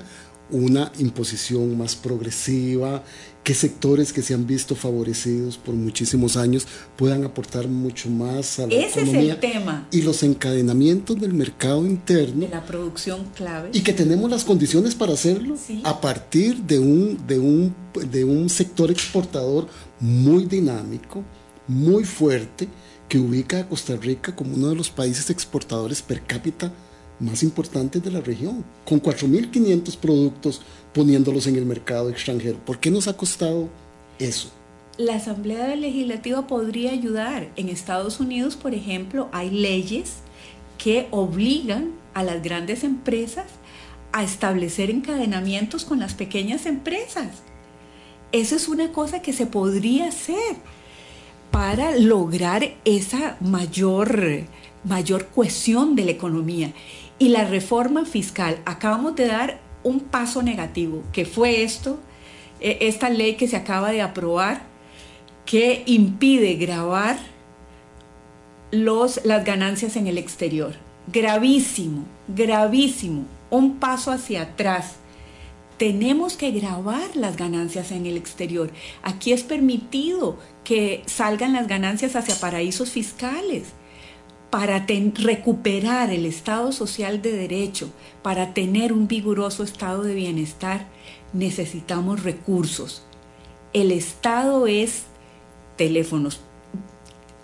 una 0.50 0.92
imposición 0.98 1.76
más 1.76 1.96
progresiva, 1.96 3.02
que 3.43 3.55
sectores 3.55 4.12
que 4.12 4.22
se 4.22 4.34
han 4.34 4.47
visto 4.47 4.76
favorecidos 4.76 5.57
por 5.57 5.74
muchísimos 5.74 6.36
años 6.36 6.66
puedan 6.97 7.24
aportar 7.24 7.68
mucho 7.68 8.11
más 8.11 8.59
a 8.59 8.66
la 8.66 8.74
Ese 8.74 9.01
economía. 9.01 9.20
es 9.22 9.43
el 9.45 9.53
tema. 9.53 9.88
Y 9.91 10.03
los 10.03 10.22
encadenamientos 10.22 11.18
del 11.18 11.32
mercado 11.32 11.86
interno. 11.86 12.41
De 12.47 12.49
la 12.51 12.64
producción 12.66 13.24
clave. 13.34 13.70
Y 13.72 13.80
que 13.80 13.93
tenemos 13.95 14.30
las 14.30 14.45
condiciones 14.45 14.95
para 14.95 15.14
hacerlo 15.14 15.57
a 15.84 16.01
partir 16.01 16.59
de 16.59 16.78
un, 16.78 17.26
de, 17.26 17.38
un, 17.38 17.74
de 18.11 18.24
un 18.24 18.51
sector 18.51 18.91
exportador 18.91 19.68
muy 20.01 20.45
dinámico, 20.45 21.24
muy 21.66 22.05
fuerte, 22.05 22.68
que 23.09 23.18
ubica 23.18 23.61
a 23.61 23.68
Costa 23.68 23.97
Rica 23.97 24.36
como 24.36 24.55
uno 24.55 24.68
de 24.68 24.76
los 24.76 24.91
países 24.91 25.30
exportadores 25.30 26.03
per 26.03 26.22
cápita 26.22 26.72
más 27.21 27.43
importantes 27.43 28.03
de 28.03 28.11
la 28.11 28.21
región, 28.21 28.64
con 28.85 29.01
4.500 29.01 29.97
productos 29.97 30.62
poniéndolos 30.93 31.47
en 31.47 31.57
el 31.57 31.66
mercado 31.66 32.11
extranjero. 32.11 32.59
¿Por 32.64 32.81
qué 32.81 32.91
nos 32.91 33.09
ha 33.09 33.16
costado 33.16 33.68
eso? 34.18 34.51
La 34.99 35.14
Asamblea 35.14 35.75
Legislativa 35.77 36.47
podría 36.47 36.93
ayudar. 36.93 37.49
En 37.57 37.68
Estados 37.68 38.21
Unidos, 38.21 38.57
por 38.57 38.75
ejemplo, 38.75 39.29
hay 39.33 39.51
leyes 39.51 40.16
que 40.77 41.09
obligan 41.11 41.93
a 42.14 42.23
las 42.23 42.43
grandes 42.43 42.85
empresas 42.85 43.47
a 44.12 44.25
establecer 44.25 44.91
encadenamientos 44.91 45.85
con 45.85 46.01
las 46.01 46.14
pequeñas 46.14 46.66
empresas. 46.66 47.29
Eso 48.33 48.57
es 48.57 48.68
una 48.68 48.93
cosa 48.93 49.23
que 49.23 49.33
se 49.33 49.47
podría 49.47 50.09
hacer 50.09 50.57
para 51.51 51.97
lograr 51.97 52.75
esa 52.85 53.37
mayor, 53.41 54.45
mayor 54.85 55.27
cohesión 55.29 55.97
de 55.97 56.05
la 56.05 56.11
economía. 56.12 56.73
Y 57.21 57.29
la 57.29 57.45
reforma 57.45 58.07
fiscal, 58.07 58.62
acabamos 58.64 59.14
de 59.14 59.27
dar 59.27 59.61
un 59.83 60.01
paso 60.01 60.43
negativo, 60.43 61.03
que 61.12 61.27
fue 61.27 61.62
esto, 61.62 62.01
e, 62.61 62.79
esta 62.81 63.11
ley 63.11 63.35
que 63.35 63.47
se 63.47 63.57
acaba 63.57 63.93
de 63.93 64.01
aprobar, 64.01 64.62
que 65.45 65.83
impide 65.85 66.55
grabar 66.55 67.18
los, 68.71 69.21
las 69.23 69.45
ganancias 69.45 69.97
en 69.97 70.07
el 70.07 70.16
exterior. 70.16 70.77
Gravísimo, 71.12 72.07
gravísimo, 72.27 73.27
un 73.51 73.77
paso 73.77 74.12
hacia 74.12 74.41
atrás. 74.41 74.95
Tenemos 75.77 76.39
que 76.39 76.53
grabar 76.53 77.14
las 77.16 77.37
ganancias 77.37 77.93
en 77.93 78.07
el 78.07 78.16
exterior. 78.16 78.71
Aquí 79.03 79.33
es 79.33 79.43
permitido 79.43 80.39
que 80.64 81.03
salgan 81.05 81.53
las 81.53 81.68
ganancias 81.68 82.16
hacia 82.16 82.41
paraísos 82.41 82.91
fiscales 82.91 83.75
para 84.51 84.84
recuperar 85.14 86.11
el 86.11 86.26
estado 86.26 86.72
social 86.72 87.22
de 87.22 87.32
derecho, 87.32 87.92
para 88.22 88.53
tener 88.53 88.92
un 88.92 89.07
vigoroso 89.07 89.62
estado 89.62 90.03
de 90.03 90.14
bienestar, 90.14 90.86
necesitamos 91.32 92.24
recursos. 92.24 93.05
El 93.72 93.92
Estado 93.92 94.66
es 94.66 95.05
teléfonos. 95.76 96.40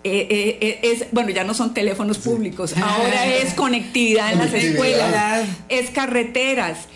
Eh, 0.03 0.27
eh, 0.29 0.57
eh, 0.61 0.79
es, 0.83 1.07
bueno, 1.11 1.31
ya 1.31 1.43
no 1.43 1.53
son 1.53 1.73
teléfonos 1.73 2.17
públicos, 2.17 2.75
ahora 2.81 3.25
es 3.25 3.53
conectividad 3.53 4.31
en 4.33 4.39
las 4.39 4.53
escuelas, 4.53 5.47
es 5.69 5.89
carreteras, 5.89 6.87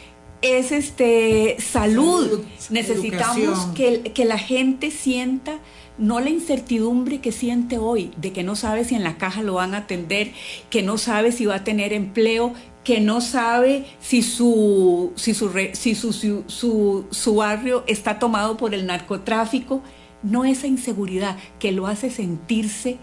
es 0.41 0.72
este 0.72 1.57
salud. 1.59 2.43
Necesitamos 2.70 3.68
que, 3.76 4.01
que 4.14 4.26
la 4.26 4.38
gente 4.38 4.91
sienta 4.91 5.59
no 5.98 6.20
la 6.20 6.30
incertidumbre 6.30 7.20
que 7.20 7.32
siente 7.32 7.78
hoy 7.78 8.12
de 8.18 8.32
que 8.32 8.44
no 8.44 8.56
sabe 8.56 8.86
si 8.86 8.96
en 8.96 9.04
la 9.04 9.18
caja 9.18 9.44
lo 9.44 9.56
van 9.56 9.74
a 9.74 9.80
atender, 9.80 10.32
que 10.70 10.84
no 10.84 10.98
sabe 10.98 11.32
si 11.32 11.46
va 11.46 11.56
a 11.56 11.64
tener 11.64 11.94
empleo, 11.94 12.54
que 12.84 13.00
no 13.00 13.22
sabe 13.22 13.86
si 14.00 14.24
su, 14.24 15.14
si 15.16 15.34
su, 15.34 15.52
si 15.74 15.96
su, 15.96 17.06
su, 17.10 17.36
barrio 17.36 17.84
está 17.88 18.18
tomado 18.18 18.58
por 18.58 18.74
el 18.74 18.88
narcotráfico, 18.88 19.82
no 20.24 20.46
esa 20.46 20.68
inseguridad 20.68 21.38
que 21.60 21.72
lo 21.72 21.88
hace 21.88 22.10
sentirse 22.10 22.98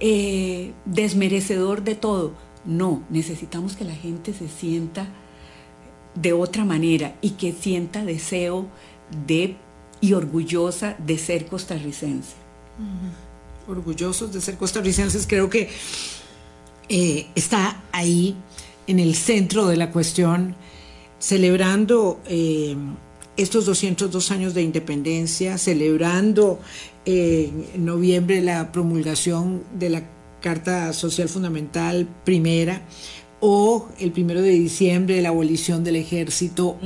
eh, 0.00 0.72
desmerecedor 0.84 1.84
de 1.84 1.94
todo. 1.94 2.32
No, 2.64 3.04
necesitamos 3.10 3.76
que 3.76 3.84
la 3.84 3.94
gente 3.94 4.32
se 4.32 4.48
sienta 4.48 5.08
de 6.14 6.32
otra 6.32 6.64
manera 6.64 7.14
y 7.20 7.30
que 7.30 7.52
sienta 7.52 8.04
deseo 8.04 8.66
de 9.26 9.56
y 10.04 10.12
orgullosa 10.12 10.96
de 10.98 11.16
ser 11.16 11.46
costarricense. 11.46 12.34
Orgullosos 13.66 14.34
de 14.34 14.40
ser 14.42 14.56
costarricenses, 14.56 15.26
creo 15.26 15.48
que 15.48 15.70
eh, 16.90 17.26
está 17.34 17.82
ahí 17.90 18.36
en 18.86 18.98
el 18.98 19.14
centro 19.14 19.66
de 19.66 19.76
la 19.78 19.90
cuestión, 19.90 20.56
celebrando 21.18 22.20
eh, 22.26 22.76
estos 23.38 23.64
202 23.64 24.30
años 24.30 24.52
de 24.52 24.60
independencia, 24.60 25.56
celebrando 25.56 26.60
eh, 27.06 27.50
en 27.74 27.84
noviembre 27.86 28.42
la 28.42 28.72
promulgación 28.72 29.62
de 29.78 29.88
la 29.88 30.02
Carta 30.42 30.92
Social 30.92 31.30
Fundamental 31.30 32.06
primera 32.24 32.82
o 33.40 33.88
el 33.98 34.12
primero 34.12 34.42
de 34.42 34.50
diciembre 34.50 35.22
la 35.22 35.30
abolición 35.30 35.82
del 35.82 35.96
ejército 35.96 36.76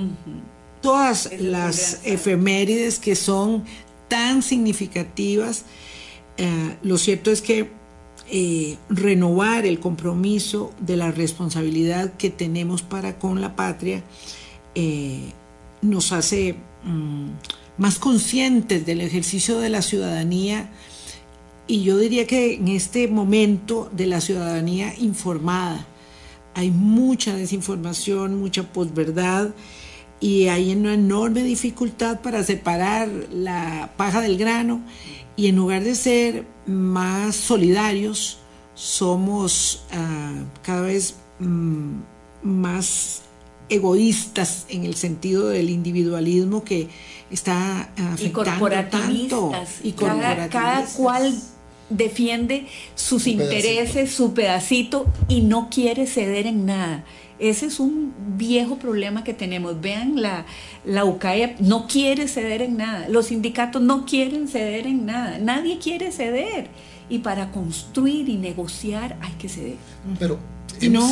todas 0.81 1.31
las 1.39 2.01
efemérides 2.05 2.99
que 2.99 3.17
son 3.17 3.65
tan 4.09 4.43
significativas. 4.43 5.65
Eh, 6.37 6.77
lo 6.83 6.99
cierto 6.99 7.31
es 7.31 7.43
que 7.43 7.71
eh, 8.31 8.77
renovar 8.91 9.65
el 9.65 9.81
compromiso 9.81 10.73
de 10.81 10.97
la 10.97 11.11
responsabilidad 11.11 12.13
que 12.15 12.29
tenemos 12.29 12.83
para 12.83 13.19
con 13.19 13.41
la 13.41 13.57
patria 13.57 14.03
eh, 14.75 15.33
nos 15.81 16.13
hace 16.13 16.57
mm, 16.85 17.29
más 17.79 17.99
conscientes 17.99 18.85
del 18.85 19.01
ejercicio 19.01 19.59
de 19.61 19.71
la 19.71 19.81
ciudadanía 19.81 20.71
y 21.67 21.85
yo 21.85 21.97
diría 21.97 22.27
que 22.27 22.55
en 22.55 22.69
este 22.69 23.09
momento 23.09 23.91
de 23.93 24.07
la 24.07 24.21
ciudadanía 24.21 24.95
informada 24.99 25.87
hay 26.55 26.71
mucha 26.71 27.35
desinformación, 27.35 28.39
mucha 28.39 28.63
posverdad 28.63 29.55
y 30.21 30.49
hay 30.49 30.73
una 30.73 30.95
enorme 30.95 31.43
dificultad 31.43 32.21
para 32.21 32.43
separar 32.43 33.09
la 33.33 33.91
paja 33.97 34.21
del 34.21 34.37
grano 34.37 34.83
y 35.37 35.47
en 35.47 35.57
lugar 35.57 35.85
de 35.85 35.95
ser 35.95 36.45
más 36.67 37.37
solidarios, 37.37 38.39
somos 38.75 39.85
ah, 39.93 40.35
cada 40.63 40.83
vez 40.83 41.15
mm, 41.39 41.93
más 42.43 43.23
egoístas 43.69 44.67
en 44.69 44.85
el 44.85 44.95
sentido 44.95 45.49
del 45.49 45.71
individualismo 45.71 46.65
que 46.65 46.89
está 47.31 47.91
afectando 47.97 48.67
y 48.67 48.85
tanto 48.91 49.53
y 49.83 49.93
cada, 49.93 50.49
cada 50.49 50.85
cual 50.87 51.39
defiende 51.91 52.67
sus 52.95 53.27
intereses, 53.27 54.11
su 54.11 54.35
pedacito 54.35 55.07
y 55.29 55.43
no 55.43 55.69
quiere 55.71 56.07
ceder 56.07 56.47
en 56.47 56.67
nada. 56.67 57.05
Ese 57.39 57.67
es 57.67 57.79
un 57.81 58.13
viejo 58.37 58.77
problema 58.77 59.25
que 59.25 59.35
tenemos. 59.35 59.81
Vean, 59.81 60.21
la, 60.21 60.45
la 60.85 61.05
UCAE 61.05 61.57
no 61.61 61.87
quiere 61.87 62.29
ceder 62.29 62.63
en 62.63 62.77
nada, 62.77 63.09
los 63.09 63.27
sindicatos 63.27 63.81
no 63.83 64.07
quieren 64.07 64.49
ceder 64.49 64.87
en 64.87 65.07
nada, 65.07 65.39
nadie 65.39 65.79
quiere 65.79 66.11
ceder. 66.13 66.69
Y 67.11 67.21
para 67.21 67.51
construir 67.53 68.29
y 68.29 68.37
negociar 68.37 69.17
hay 69.23 69.33
que 69.35 69.49
ceder. 69.49 69.77
Pero 70.19 70.39
y 70.81 70.89
no, 70.89 71.11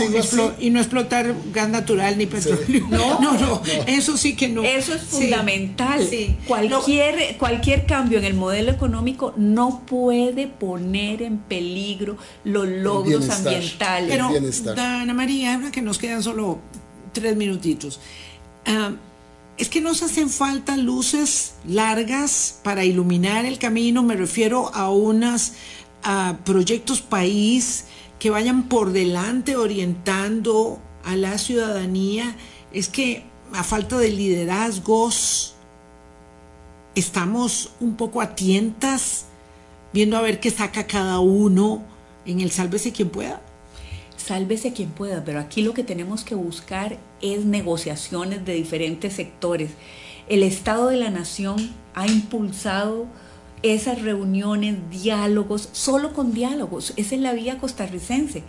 y 0.59 0.71
no 0.71 0.81
explotar 0.81 1.35
gas 1.53 1.69
natural 1.69 2.19
ni 2.19 2.27
petróleo. 2.27 2.87
No, 2.97 3.21
no, 3.21 3.33
no, 3.39 3.63
eso 3.87 4.17
sí 4.17 4.35
que 4.35 4.49
no. 4.49 4.63
Eso 4.63 4.95
es 4.95 5.03
fundamental. 5.03 6.09
Cualquier, 6.47 7.37
cualquier 7.37 7.87
cambio 7.87 8.19
en 8.19 8.25
el 8.25 8.35
modelo 8.35 8.71
económico 8.71 9.35
no 9.37 9.83
puede 9.87 10.47
poner 10.47 11.23
en 11.23 11.39
peligro 11.39 12.17
los 12.45 12.67
logros 12.67 13.29
ambientales. 13.31 14.11
Pero, 14.11 14.31
Ana 14.81 15.15
María, 15.15 15.55
ahora 15.55 15.71
que 15.71 15.83
nos 15.83 15.99
quedan 15.99 16.23
solo 16.23 16.59
tres 17.13 17.37
minutitos. 17.37 18.01
Ah, 18.67 18.93
es 19.59 19.69
que 19.69 19.81
nos 19.81 20.03
hacen 20.03 20.29
falta 20.29 20.77
luces 20.77 21.55
largas 21.67 22.61
para 22.63 22.85
iluminar 22.85 23.47
el 23.47 23.59
camino, 23.59 24.03
me 24.03 24.15
refiero 24.15 24.75
a 24.75 24.91
unos 24.91 25.53
proyectos 26.45 27.01
país 27.01 27.87
que 28.19 28.31
vayan 28.31 28.69
por 28.69 28.93
delante 28.93 29.57
orientando 29.57 30.81
a 31.05 31.17
la 31.17 31.39
ciudadanía, 31.39 32.37
es 32.73 32.89
que 32.89 33.25
a 33.53 33.63
falta 33.63 33.99
de 33.99 34.11
liderazgos 34.11 35.55
estamos 36.95 37.73
un 37.81 37.97
poco 37.97 38.21
a 38.21 38.35
tientas 38.35 39.27
viendo 39.93 40.17
a 40.17 40.23
ver 40.23 40.41
qué 40.41 40.51
saca 40.51 40.87
cada 40.87 41.21
uno 41.21 41.83
en 42.25 42.41
el 42.41 42.51
sálvese 42.51 42.93
quien 42.93 43.11
pueda 43.11 43.41
sálvese 44.27 44.73
quien 44.73 44.91
pueda, 44.91 45.25
pero 45.25 45.39
aquí 45.39 45.63
lo 45.63 45.73
que 45.73 45.85
tenemos 45.85 46.25
que 46.25 46.35
buscar 46.35 46.99
es 47.21 47.45
negociaciones 47.45 48.45
de 48.45 48.55
diferentes 48.55 49.15
sectores. 49.15 49.71
El 50.29 50.43
Estado 50.43 50.89
de 50.89 50.97
la 50.97 51.11
Nación 51.11 51.73
ha 51.95 52.07
impulsado 52.09 53.07
esas 53.63 54.03
reuniones, 54.03 54.77
diálogos, 54.91 55.69
solo 55.73 56.13
con 56.13 56.33
diálogos, 56.33 56.93
esa 56.97 57.15
es 57.15 57.21
la 57.21 57.33
vía 57.33 57.59
costarricense, 57.59 58.43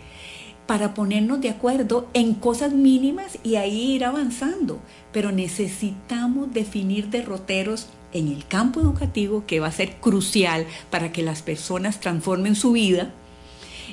para 0.66 0.92
ponernos 0.92 1.40
de 1.40 1.48
acuerdo 1.48 2.08
en 2.12 2.34
cosas 2.34 2.72
mínimas 2.72 3.38
y 3.42 3.56
ahí 3.56 3.92
ir 3.94 4.04
avanzando. 4.04 4.80
Pero 5.12 5.32
necesitamos 5.32 6.52
definir 6.52 7.08
derroteros 7.08 7.86
en 8.12 8.28
el 8.28 8.46
campo 8.46 8.80
educativo 8.80 9.44
que 9.46 9.60
va 9.60 9.68
a 9.68 9.72
ser 9.72 9.96
crucial 9.96 10.66
para 10.90 11.10
que 11.10 11.22
las 11.22 11.40
personas 11.40 12.00
transformen 12.00 12.54
su 12.54 12.72
vida 12.72 13.12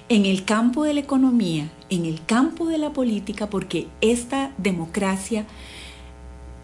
en 0.10 0.26
el 0.26 0.44
campo 0.46 0.84
de 0.84 0.94
la 0.94 1.00
economía, 1.00 1.70
en 1.90 2.06
el 2.06 2.24
campo 2.26 2.68
de 2.68 2.78
la 2.78 2.92
política, 2.92 3.50
porque 3.50 3.88
esta 4.02 4.52
democracia 4.58 5.46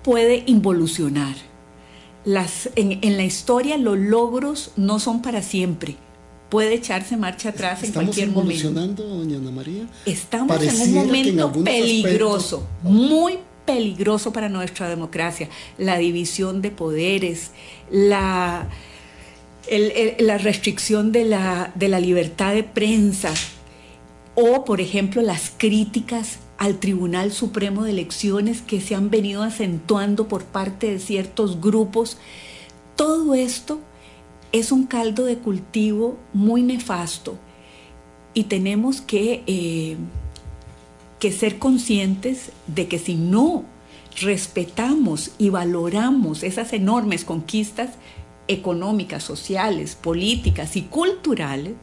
puede 0.04 0.44
involucionar. 0.46 1.36
Las, 2.24 2.70
en, 2.76 3.18
la 3.18 3.24
historia 3.24 3.78
los 3.78 3.98
logros 3.98 4.72
no 4.78 5.00
son 5.00 5.22
para 5.22 5.42
siempre. 5.42 5.96
Puede 6.50 6.76
echarse 6.76 7.18
marcha 7.18 7.50
atrás 7.50 7.84
en 7.84 7.94
cualquier 7.94 8.30
momento. 8.30 8.68
¿Estamos 8.68 8.76
evolucionando, 8.76 9.04
doña 9.04 9.38
Ana 9.38 9.52
María? 9.52 9.88
Estamos 10.06 10.62
en 10.62 10.82
un 10.82 10.94
momento 10.94 11.52
peligroso, 11.64 12.68
muy 12.84 13.40
peligroso 13.66 14.34
para 14.34 14.50
nuestra 14.50 14.90
democracia. 14.90 15.50
La 15.78 15.98
división 15.98 16.62
de 16.62 16.72
poderes, 16.72 17.52
la 17.90 18.68
la 20.20 20.38
restricción 20.38 21.12
de 21.12 21.26
la, 21.26 21.72
de 21.76 21.88
la 21.88 22.00
libertad 22.00 22.54
de 22.54 22.64
prensa 22.64 23.34
o, 24.36 24.66
por 24.66 24.82
ejemplo, 24.82 25.22
las 25.22 25.52
críticas 25.56 26.40
al 26.62 26.78
Tribunal 26.78 27.32
Supremo 27.32 27.86
de 27.86 27.90
Elecciones 27.90 28.62
que 28.62 28.82
se 28.82 28.94
han 28.94 29.10
venido 29.10 29.42
acentuando 29.42 30.28
por 30.28 30.44
parte 30.44 30.92
de 30.92 31.00
ciertos 31.00 31.60
grupos. 31.60 32.20
Todo 32.96 33.34
esto 33.34 33.80
es 34.52 34.72
un 34.72 34.86
caldo 34.86 35.26
de 35.26 35.40
cultivo 35.40 36.20
muy 36.34 36.62
nefasto 36.62 37.36
y 38.36 38.44
tenemos 38.44 39.02
que, 39.02 39.44
eh, 39.48 39.98
ser 41.32 41.58
conscientes 41.58 42.52
de 42.68 42.88
que 42.88 43.00
si 43.00 43.16
no 43.16 43.66
respetamos 44.22 45.32
y 45.40 45.50
valoramos 45.50 46.44
esas 46.44 46.74
enormes 46.74 47.26
conquistas 47.26 47.90
económicas, 48.48 49.24
sociales, 49.24 49.96
políticas 49.96 50.76
y 50.76 50.84
culturales, 50.84 51.74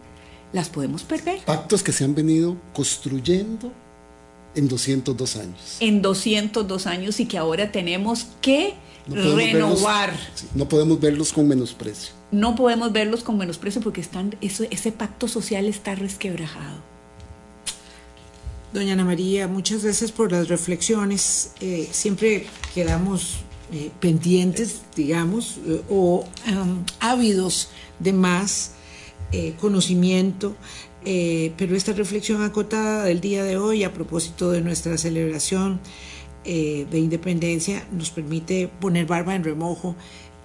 las 0.52 0.68
podemos 0.68 1.02
perder. 1.02 1.40
Pactos 1.40 1.82
que 1.82 1.90
se 1.90 2.04
han 2.04 2.14
venido 2.14 2.56
construyendo 2.72 3.72
en 4.54 4.68
202 4.68 5.36
años. 5.36 5.76
En 5.80 6.02
202 6.02 6.86
años 6.86 7.20
y 7.20 7.26
que 7.26 7.38
ahora 7.38 7.70
tenemos 7.72 8.26
que 8.40 8.74
renovar. 9.06 10.14
no 10.54 10.68
podemos 10.68 11.00
verlos 11.00 11.32
con 11.32 11.48
menosprecio. 11.48 12.12
No 12.30 12.54
podemos 12.54 12.92
verlos 12.92 13.22
con 13.22 13.38
menosprecio 13.38 13.80
porque 13.80 14.00
están, 14.00 14.36
ese 14.40 14.92
pacto 14.92 15.28
social 15.28 15.66
está 15.66 15.94
resquebrajado. 15.94 16.82
Doña 18.72 18.92
Ana 18.92 19.04
María, 19.04 19.48
muchas 19.48 19.82
veces 19.82 20.12
por 20.12 20.30
las 20.30 20.48
reflexiones. 20.48 21.52
Eh, 21.60 21.88
siempre 21.90 22.46
quedamos 22.74 23.36
eh, 23.72 23.90
pendientes, 23.98 24.82
digamos, 24.94 25.58
eh, 25.66 25.82
o 25.88 26.26
ávidos 27.00 27.70
de 27.98 28.12
más 28.12 28.72
eh, 31.04 31.52
pero 31.56 31.76
esta 31.76 31.92
reflexión 31.92 32.42
acotada 32.42 33.04
del 33.04 33.20
día 33.20 33.44
de 33.44 33.56
hoy 33.56 33.84
a 33.84 33.92
propósito 33.92 34.50
de 34.50 34.60
nuestra 34.60 34.96
celebración 34.98 35.80
de 36.44 36.98
independencia 36.98 37.86
nos 37.92 38.08
permite 38.08 38.68
poner 38.80 39.04
barba 39.04 39.34
en 39.34 39.44
remojo 39.44 39.94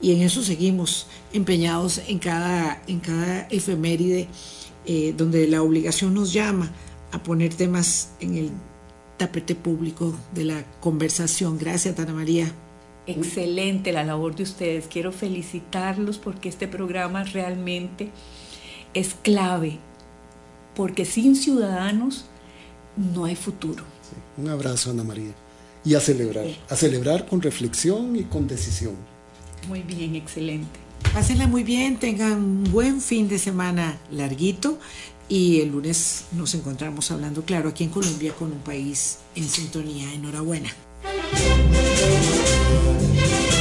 y 0.01 0.11
en 0.11 0.21
eso 0.21 0.43
seguimos 0.43 1.07
empeñados 1.31 2.01
en 2.09 2.19
cada, 2.19 2.81
en 2.87 2.99
cada 2.99 3.47
efeméride 3.49 4.27
donde 5.15 5.47
la 5.47 5.61
obligación 5.61 6.13
nos 6.13 6.33
llama 6.33 6.73
a 7.13 7.23
poner 7.23 7.53
temas 7.53 8.11
en 8.19 8.35
el 8.35 8.51
tapete 9.17 9.55
público 9.55 10.13
de 10.33 10.45
la 10.45 10.65
conversación. 10.81 11.57
Gracias, 11.57 11.97
Ana 11.99 12.13
María. 12.13 12.51
Excelente 13.05 13.91
la 13.91 14.03
labor 14.03 14.35
de 14.35 14.43
ustedes. 14.43 14.87
Quiero 14.87 15.11
felicitarlos 15.11 16.17
porque 16.17 16.49
este 16.49 16.67
programa 16.67 17.23
realmente 17.23 18.09
es 18.93 19.13
clave, 19.13 19.77
porque 20.75 21.05
sin 21.05 21.35
ciudadanos 21.35 22.25
no 22.95 23.25
hay 23.25 23.35
futuro. 23.35 23.83
un 24.37 24.49
abrazo, 24.49 24.91
Ana 24.91 25.03
María. 25.03 25.33
Y 25.85 25.95
a 25.95 25.99
celebrar, 25.99 26.45
a 26.69 26.75
celebrar 26.75 27.27
con 27.27 27.41
reflexión 27.41 28.15
y 28.15 28.23
con 28.23 28.47
decisión. 28.47 28.95
Muy 29.67 29.81
bien, 29.81 30.15
excelente. 30.15 30.79
Pásenla 31.13 31.47
muy 31.47 31.63
bien, 31.63 31.97
tengan 31.97 32.33
un 32.33 32.63
buen 32.71 33.01
fin 33.01 33.27
de 33.27 33.37
semana 33.37 33.97
larguito 34.09 34.79
y 35.27 35.59
el 35.59 35.69
lunes 35.69 36.25
nos 36.31 36.53
encontramos 36.55 37.11
hablando, 37.11 37.43
claro, 37.43 37.69
aquí 37.69 37.83
en 37.83 37.89
Colombia 37.89 38.33
con 38.33 38.51
un 38.51 38.59
país 38.59 39.19
en 39.35 39.47
sintonía. 39.47 40.13
Enhorabuena. 40.13 40.73
Thank 42.03 43.51
you. 43.51 43.52